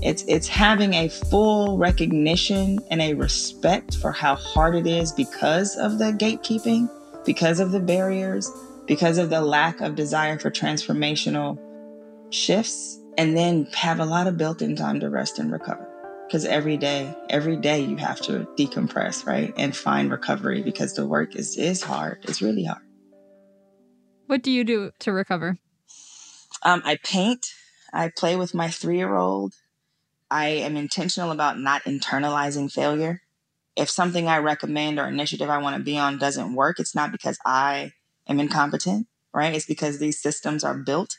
it's 0.02 0.24
it's 0.28 0.48
having 0.48 0.94
a 0.96 1.10
full 1.10 1.78
recognition 1.78 2.80
and 2.90 3.02
a 3.02 3.14
respect 3.14 3.98
for 3.98 4.12
how 4.12 4.36
hard 4.36 4.76
it 4.76 4.88
is 4.88 5.12
because 5.12 5.78
of 5.78 6.00
the 6.00 6.06
gatekeeping, 6.06 6.90
because 7.24 7.60
of 7.60 7.72
the 7.72 7.80
barriers, 7.80 8.50
because 8.88 9.20
of 9.20 9.30
the 9.30 9.42
lack 9.42 9.80
of 9.82 9.96
desire 9.96 10.40
for 10.40 10.50
transformational 10.50 11.60
shifts, 12.32 13.01
and 13.18 13.36
then 13.36 13.66
have 13.74 14.00
a 14.00 14.06
lot 14.06 14.28
of 14.28 14.38
built-in 14.38 14.76
time 14.76 15.00
to 15.00 15.10
rest 15.10 15.40
and 15.40 15.52
recover. 15.52 15.88
Because 16.28 16.46
every 16.46 16.78
day, 16.78 17.14
every 17.30 17.58
day 17.58 17.82
you 17.82 17.98
have 17.98 18.20
to 18.22 18.48
decompress, 18.58 19.26
right? 19.26 19.54
And 19.58 19.76
find 19.76 20.10
recovery 20.10 20.62
because 20.62 20.94
the 20.94 21.06
work 21.06 21.36
is 21.36 21.58
is 21.58 21.82
hard. 21.82 22.20
It's 22.24 22.42
really 22.42 22.64
hard. 22.64 22.82
What 24.28 24.42
do 24.42 24.52
you 24.52 24.64
do 24.64 24.92
to 25.00 25.12
recover? 25.12 25.58
Um, 26.64 26.82
I 26.86 26.98
paint. 27.04 27.48
I 27.92 28.10
play 28.16 28.38
with 28.38 28.54
my 28.54 28.70
three 28.70 28.98
year 28.98 29.16
old. 29.16 29.56
I 30.30 30.48
am 30.48 30.78
intentional 30.78 31.32
about 31.32 31.60
not 31.60 31.84
internalizing 31.84 32.72
failure. 32.72 33.22
If 33.76 33.90
something 33.90 34.30
I 34.30 34.38
recommend 34.38 35.00
or 35.00 35.08
initiative 35.08 35.50
I 35.50 35.58
want 35.58 35.76
to 35.76 35.84
be 35.84 35.98
on 35.98 36.18
doesn't 36.18 36.56
work, 36.56 36.80
it's 36.80 36.96
not 36.96 37.12
because 37.12 37.38
I 37.46 37.92
am 38.28 38.40
incompetent, 38.40 39.08
right? 39.34 39.54
It's 39.54 39.66
because 39.66 40.00
these 40.00 40.22
systems 40.22 40.64
are 40.64 40.78
built 40.78 41.18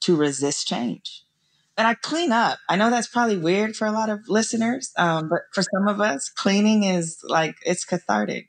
to 0.00 0.16
resist 0.16 0.68
change. 0.68 1.24
And 1.76 1.86
I 1.86 1.94
clean 1.94 2.32
up. 2.32 2.58
I 2.68 2.76
know 2.76 2.90
that's 2.90 3.08
probably 3.08 3.38
weird 3.38 3.76
for 3.76 3.86
a 3.86 3.92
lot 3.92 4.10
of 4.10 4.28
listeners, 4.28 4.92
um, 4.98 5.28
but 5.28 5.40
for 5.54 5.62
some 5.62 5.88
of 5.88 6.00
us, 6.00 6.28
cleaning 6.28 6.84
is 6.84 7.20
like 7.24 7.56
it's 7.64 7.84
cathartic. 7.84 8.48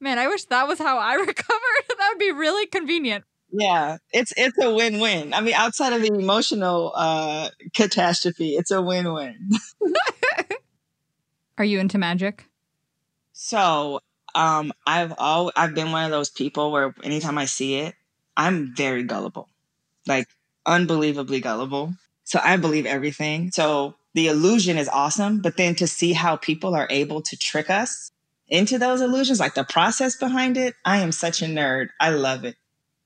Man, 0.00 0.18
I 0.18 0.26
wish 0.26 0.44
that 0.46 0.66
was 0.66 0.78
how 0.78 0.98
I 0.98 1.14
recovered. 1.26 1.84
that 1.88 2.08
would 2.12 2.18
be 2.18 2.32
really 2.32 2.66
convenient. 2.66 3.24
Yeah, 3.52 3.98
it's 4.12 4.32
it's 4.36 4.56
a 4.58 4.72
win-win. 4.72 5.34
I 5.34 5.42
mean, 5.42 5.54
outside 5.54 5.92
of 5.92 6.00
the 6.00 6.08
emotional 6.08 6.92
uh, 6.96 7.50
catastrophe, 7.74 8.54
it's 8.56 8.70
a 8.70 8.80
win-win. 8.80 9.50
Are 11.58 11.64
you 11.64 11.78
into 11.78 11.98
magic? 11.98 12.48
So, 13.34 14.00
um, 14.34 14.72
I've 14.86 15.12
all 15.18 15.52
I've 15.54 15.74
been 15.74 15.92
one 15.92 16.04
of 16.04 16.10
those 16.10 16.30
people 16.30 16.72
where 16.72 16.94
anytime 17.04 17.36
I 17.36 17.44
see 17.44 17.76
it, 17.76 17.94
I'm 18.36 18.74
very 18.74 19.02
gullible, 19.02 19.50
like 20.06 20.28
unbelievably 20.66 21.40
gullible. 21.40 21.94
So 22.24 22.40
I 22.42 22.56
believe 22.56 22.86
everything. 22.86 23.50
So 23.50 23.94
the 24.14 24.28
illusion 24.28 24.78
is 24.78 24.88
awesome, 24.88 25.40
but 25.40 25.56
then 25.56 25.74
to 25.76 25.86
see 25.86 26.12
how 26.12 26.36
people 26.36 26.74
are 26.74 26.86
able 26.90 27.22
to 27.22 27.36
trick 27.36 27.70
us 27.70 28.10
into 28.48 28.78
those 28.78 29.00
illusions, 29.00 29.40
like 29.40 29.54
the 29.54 29.64
process 29.64 30.16
behind 30.16 30.56
it, 30.56 30.74
I 30.84 30.98
am 30.98 31.12
such 31.12 31.42
a 31.42 31.46
nerd. 31.46 31.88
I 31.98 32.10
love 32.10 32.44
it. 32.44 32.56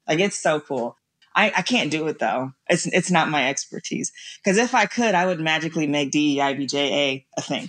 Like 0.09 0.21
it's 0.21 0.39
so 0.39 0.61
cool. 0.61 0.97
I, 1.35 1.53
I 1.55 1.63
can't 1.63 1.91
do 1.91 2.07
it 2.09 2.19
though. 2.19 2.53
It's 2.69 2.87
it's 2.87 3.11
not 3.11 3.29
my 3.29 3.49
expertise. 3.49 4.11
Because 4.43 4.57
if 4.57 4.75
I 4.75 4.87
could, 4.87 5.15
I 5.15 5.27
would 5.27 5.39
magically 5.39 5.87
make 5.87 6.11
DEIBJA 6.11 7.25
a 7.37 7.43
thing. 7.43 7.69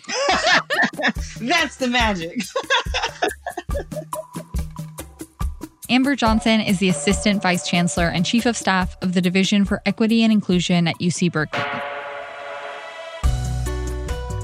That's 1.47 1.76
the 1.76 1.88
magic. 1.88 2.41
Amber 5.89 6.17
Johnson 6.17 6.60
is 6.60 6.80
the 6.80 6.89
Assistant 6.89 7.41
Vice 7.41 7.65
Chancellor 7.65 8.10
and 8.10 8.26
Chief 8.26 8.45
of 8.45 8.58
Staff 8.58 8.97
of 9.02 9.13
the 9.13 9.21
Division 9.21 9.63
for 9.63 9.82
Equity 9.86 10.21
and 10.21 10.34
Inclusion 10.34 10.86
at 10.86 10.95
UC 11.00 11.32
Berkeley. 11.32 11.63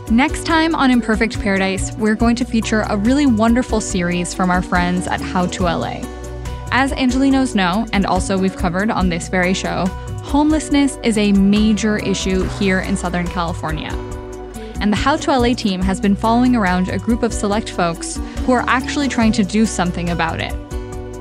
Next 0.10 0.45
time 0.45 0.73
on 0.73 0.89
Imperfect 0.89 1.41
Paradise, 1.41 1.91
we're 1.97 2.15
going 2.15 2.38
to 2.38 2.45
feature 2.45 2.86
a 2.88 2.95
really 2.95 3.25
wonderful 3.25 3.82
series 3.82 4.34
from 4.34 4.49
our 4.49 4.62
friends 4.62 5.06
at 5.06 5.19
How 5.19 5.45
to 5.47 5.63
LA. 5.63 5.99
As 6.71 6.93
Angelenos 6.93 7.56
know, 7.56 7.86
and 7.91 8.06
also 8.06 8.38
we've 8.38 8.56
covered 8.56 8.89
on 8.89 9.10
this 9.10 9.27
very 9.27 9.53
show, 9.53 9.86
homelessness 10.23 10.97
is 11.03 11.17
a 11.17 11.34
major 11.34 11.97
issue 11.97 12.43
here 12.58 12.79
in 12.79 12.95
Southern 12.95 13.27
California. 13.27 13.89
And 14.79 14.93
the 14.93 14.97
How 14.97 15.17
to 15.17 15.38
LA 15.38 15.56
team 15.56 15.82
has 15.82 15.99
been 15.99 16.15
following 16.15 16.56
around 16.56 16.88
a 16.88 16.97
group 16.97 17.21
of 17.21 17.34
select 17.34 17.69
folks 17.69 18.15
who 18.45 18.53
are 18.53 18.63
actually 18.69 19.10
trying 19.10 19.34
to 19.34 19.43
do 19.43 19.65
something 19.65 20.10
about 20.10 20.39
it. 20.39 20.53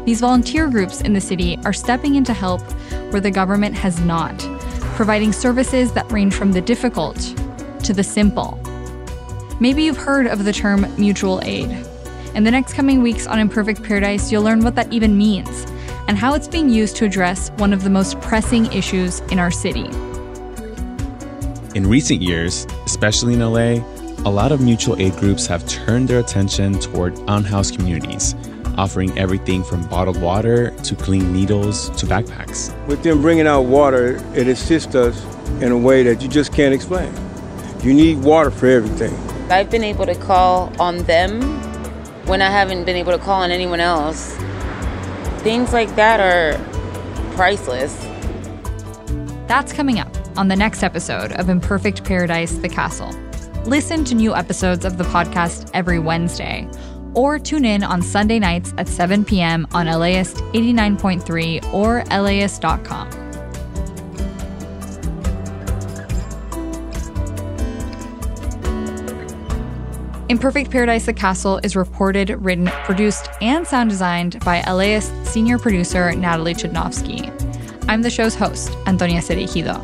These 0.05 0.21
volunteer 0.21 0.69
groups 0.69 1.01
in 1.01 1.13
the 1.13 1.21
city 1.21 1.59
are 1.65 1.73
stepping 1.73 2.17
in 2.17 2.25
to 2.25 2.33
help 2.33 2.61
where 3.13 3.21
the 3.21 3.31
government 3.31 3.77
has 3.77 4.01
not, 4.01 4.37
providing 4.97 5.33
services 5.33 5.93
that 5.93 6.11
range 6.11 6.35
from 6.35 6.53
the 6.53 6.61
difficult 6.61 7.17
to 7.85 7.93
the 7.93 8.03
simple. 8.03 8.59
Maybe 9.61 9.85
you've 9.85 9.97
heard 9.97 10.27
of 10.27 10.45
the 10.45 10.53
term 10.53 10.93
mutual 10.99 11.41
aid. 11.45 11.71
In 12.35 12.43
the 12.43 12.51
next 12.51 12.73
coming 12.73 13.01
weeks 13.01 13.29
on 13.29 13.39
Imperfect 13.39 13.83
Paradise, 13.83 14.33
you'll 14.33 14.43
learn 14.43 14.65
what 14.65 14.75
that 14.75 14.93
even 14.93 15.17
means 15.17 15.67
and 16.09 16.19
how 16.19 16.35
it's 16.35 16.49
being 16.49 16.69
used 16.69 16.97
to 16.97 17.05
address 17.05 17.51
one 17.59 17.73
of 17.73 17.85
the 17.85 17.91
most 17.91 18.21
pressing 18.21 18.67
issues 18.73 19.21
in 19.31 19.39
our 19.39 19.53
city. 19.53 19.87
In 21.77 21.87
recent 21.87 22.21
years, 22.21 22.67
especially 22.87 23.35
in 23.35 23.41
LA, 23.41 23.85
a 24.25 24.31
lot 24.31 24.51
of 24.51 24.61
mutual 24.61 25.01
aid 25.01 25.15
groups 25.17 25.47
have 25.47 25.67
turned 25.69 26.09
their 26.09 26.19
attention 26.19 26.79
toward 26.81 27.17
unhoused 27.29 27.77
communities, 27.77 28.35
offering 28.79 29.17
everything 29.19 29.63
from 29.63 29.87
bottled 29.89 30.21
water 30.21 30.71
to 30.83 30.95
clean 30.95 31.33
needles 31.33 31.91
to 31.91 32.07
backpacks. 32.07 32.75
With 32.87 33.03
them 33.03 33.23
bringing 33.23 33.47
out 33.47 33.63
water, 33.63 34.23
it 34.35 34.49
assists 34.49 34.95
us 34.95 35.25
in 35.63 35.73
a 35.73 35.79
way 35.79 36.03
that 36.03 36.23
you 36.23 36.29
just 36.29 36.53
can't 36.53 36.75
explain. 36.75 37.13
You 37.83 37.95
need 37.95 38.23
water 38.23 38.51
for 38.51 38.67
everything. 38.67 39.15
I've 39.51 39.71
been 39.71 39.85
able 39.85 40.07
to 40.07 40.15
call 40.15 40.73
on 40.81 40.99
them 40.99 41.43
when 42.27 42.41
I 42.41 42.51
haven't 42.51 42.85
been 42.85 42.97
able 42.97 43.13
to 43.13 43.19
call 43.19 43.43
on 43.43 43.51
anyone 43.51 43.81
else. 43.81 44.35
Things 45.43 45.73
like 45.73 45.95
that 45.97 46.21
are 46.21 46.59
priceless. 47.35 47.95
That's 49.49 49.73
coming 49.73 49.99
up 49.99 50.09
on 50.39 50.49
the 50.49 50.57
next 50.57 50.83
episode 50.83 51.33
of 51.33 51.49
Imperfect 51.49 52.05
Paradise 52.05 52.53
The 52.57 52.69
Castle. 52.69 53.11
Listen 53.65 54.05
to 54.07 54.15
new 54.15 54.35
episodes 54.35 54.85
of 54.85 54.99
the 54.99 55.05
podcast 55.05 55.71
every 55.75 55.99
Wednesday, 55.99 56.69
or 57.15 57.39
tune 57.39 57.65
in 57.65 57.83
on 57.83 58.03
Sunday 58.03 58.39
nights 58.39 58.73
at 58.79 58.89
7 58.89 59.25
p.m. 59.25 59.67
on 59.73 59.87
LAist 59.87 60.37
89.3 60.55 61.73
or 61.73 62.05
LAist.com. 62.05 63.23
Imperfect 70.29 70.71
Paradise 70.71 71.05
the 71.05 71.13
Castle 71.13 71.61
is 71.63 71.77
reported, 71.77 72.31
written, 72.43 72.69
produced, 72.85 73.29
and 73.43 73.67
sound 73.67 73.91
designed 73.91 74.43
by 74.45 74.63
LAist 74.63 75.13
senior 75.27 75.59
producer 75.59 76.15
Natalie 76.15 76.55
Chudnovsky. 76.55 77.29
I'm 77.87 78.01
the 78.01 78.09
show's 78.09 78.35
host, 78.35 78.75
Antonia 78.87 79.21
Cereijido. 79.21 79.77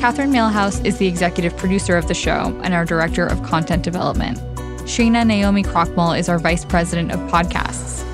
Catherine 0.00 0.30
Mailhouse 0.30 0.82
is 0.86 0.96
the 0.96 1.06
executive 1.06 1.54
producer 1.58 1.98
of 1.98 2.08
the 2.08 2.14
show 2.14 2.58
and 2.62 2.72
our 2.72 2.86
director 2.86 3.26
of 3.26 3.42
content 3.42 3.82
development. 3.82 4.38
Shana 4.84 5.26
Naomi 5.26 5.62
Krochmal 5.62 6.18
is 6.18 6.28
our 6.28 6.38
vice 6.38 6.64
president 6.64 7.10
of 7.10 7.18
podcasts. 7.30 8.04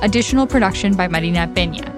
Additional 0.00 0.46
production 0.46 0.94
by 0.94 1.08
Marina 1.08 1.48
Peña. 1.48 1.90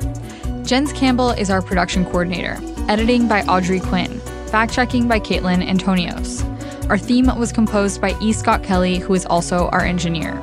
Jens 0.67 0.91
Campbell 0.95 1.31
is 1.33 1.51
our 1.51 1.61
production 1.61 2.05
coordinator, 2.07 2.59
editing 2.89 3.29
by 3.29 3.43
Audrey 3.43 3.79
Quinn, 3.79 4.21
fact 4.49 4.73
checking 4.73 5.07
by 5.07 5.21
Caitlin 5.21 5.63
Antonios. 5.69 6.49
Our 6.89 6.97
theme 6.97 7.27
was 7.39 7.53
composed 7.53 8.01
by 8.01 8.19
E. 8.23 8.33
Scott 8.33 8.63
Kelly, 8.63 8.99
who 8.99 9.13
is 9.13 9.27
also 9.27 9.69
our 9.69 9.85
engineer. 9.85 10.41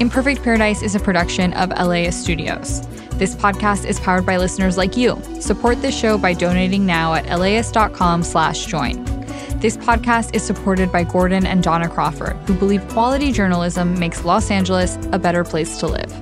Imperfect 0.00 0.42
Paradise 0.42 0.82
is 0.82 0.96
a 0.96 1.00
production 1.00 1.52
of 1.54 1.70
LAist 1.70 2.20
Studios. 2.20 2.86
This 3.18 3.36
podcast 3.36 3.84
is 3.84 4.00
powered 4.00 4.26
by 4.26 4.36
listeners 4.36 4.76
like 4.76 4.96
you. 4.96 5.20
Support 5.40 5.80
this 5.80 5.96
show 5.96 6.18
by 6.18 6.34
donating 6.34 6.84
now 6.84 7.14
at 7.14 7.38
laist.com 7.38 8.24
slash 8.24 8.66
join. 8.66 9.17
This 9.60 9.76
podcast 9.76 10.36
is 10.36 10.44
supported 10.44 10.92
by 10.92 11.02
Gordon 11.02 11.44
and 11.44 11.64
Donna 11.64 11.88
Crawford, 11.88 12.36
who 12.46 12.54
believe 12.54 12.86
quality 12.90 13.32
journalism 13.32 13.98
makes 13.98 14.24
Los 14.24 14.52
Angeles 14.52 14.96
a 15.10 15.18
better 15.18 15.42
place 15.42 15.78
to 15.78 15.88
live. 15.88 16.12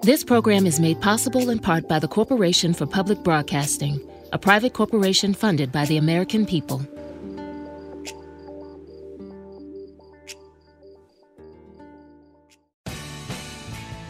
This 0.00 0.24
program 0.24 0.66
is 0.66 0.80
made 0.80 1.02
possible 1.02 1.50
in 1.50 1.58
part 1.58 1.86
by 1.86 1.98
the 1.98 2.08
Corporation 2.08 2.72
for 2.72 2.86
Public 2.86 3.22
Broadcasting, 3.22 4.00
a 4.32 4.38
private 4.38 4.72
corporation 4.72 5.34
funded 5.34 5.70
by 5.70 5.84
the 5.84 5.98
American 5.98 6.46
people. 6.46 6.80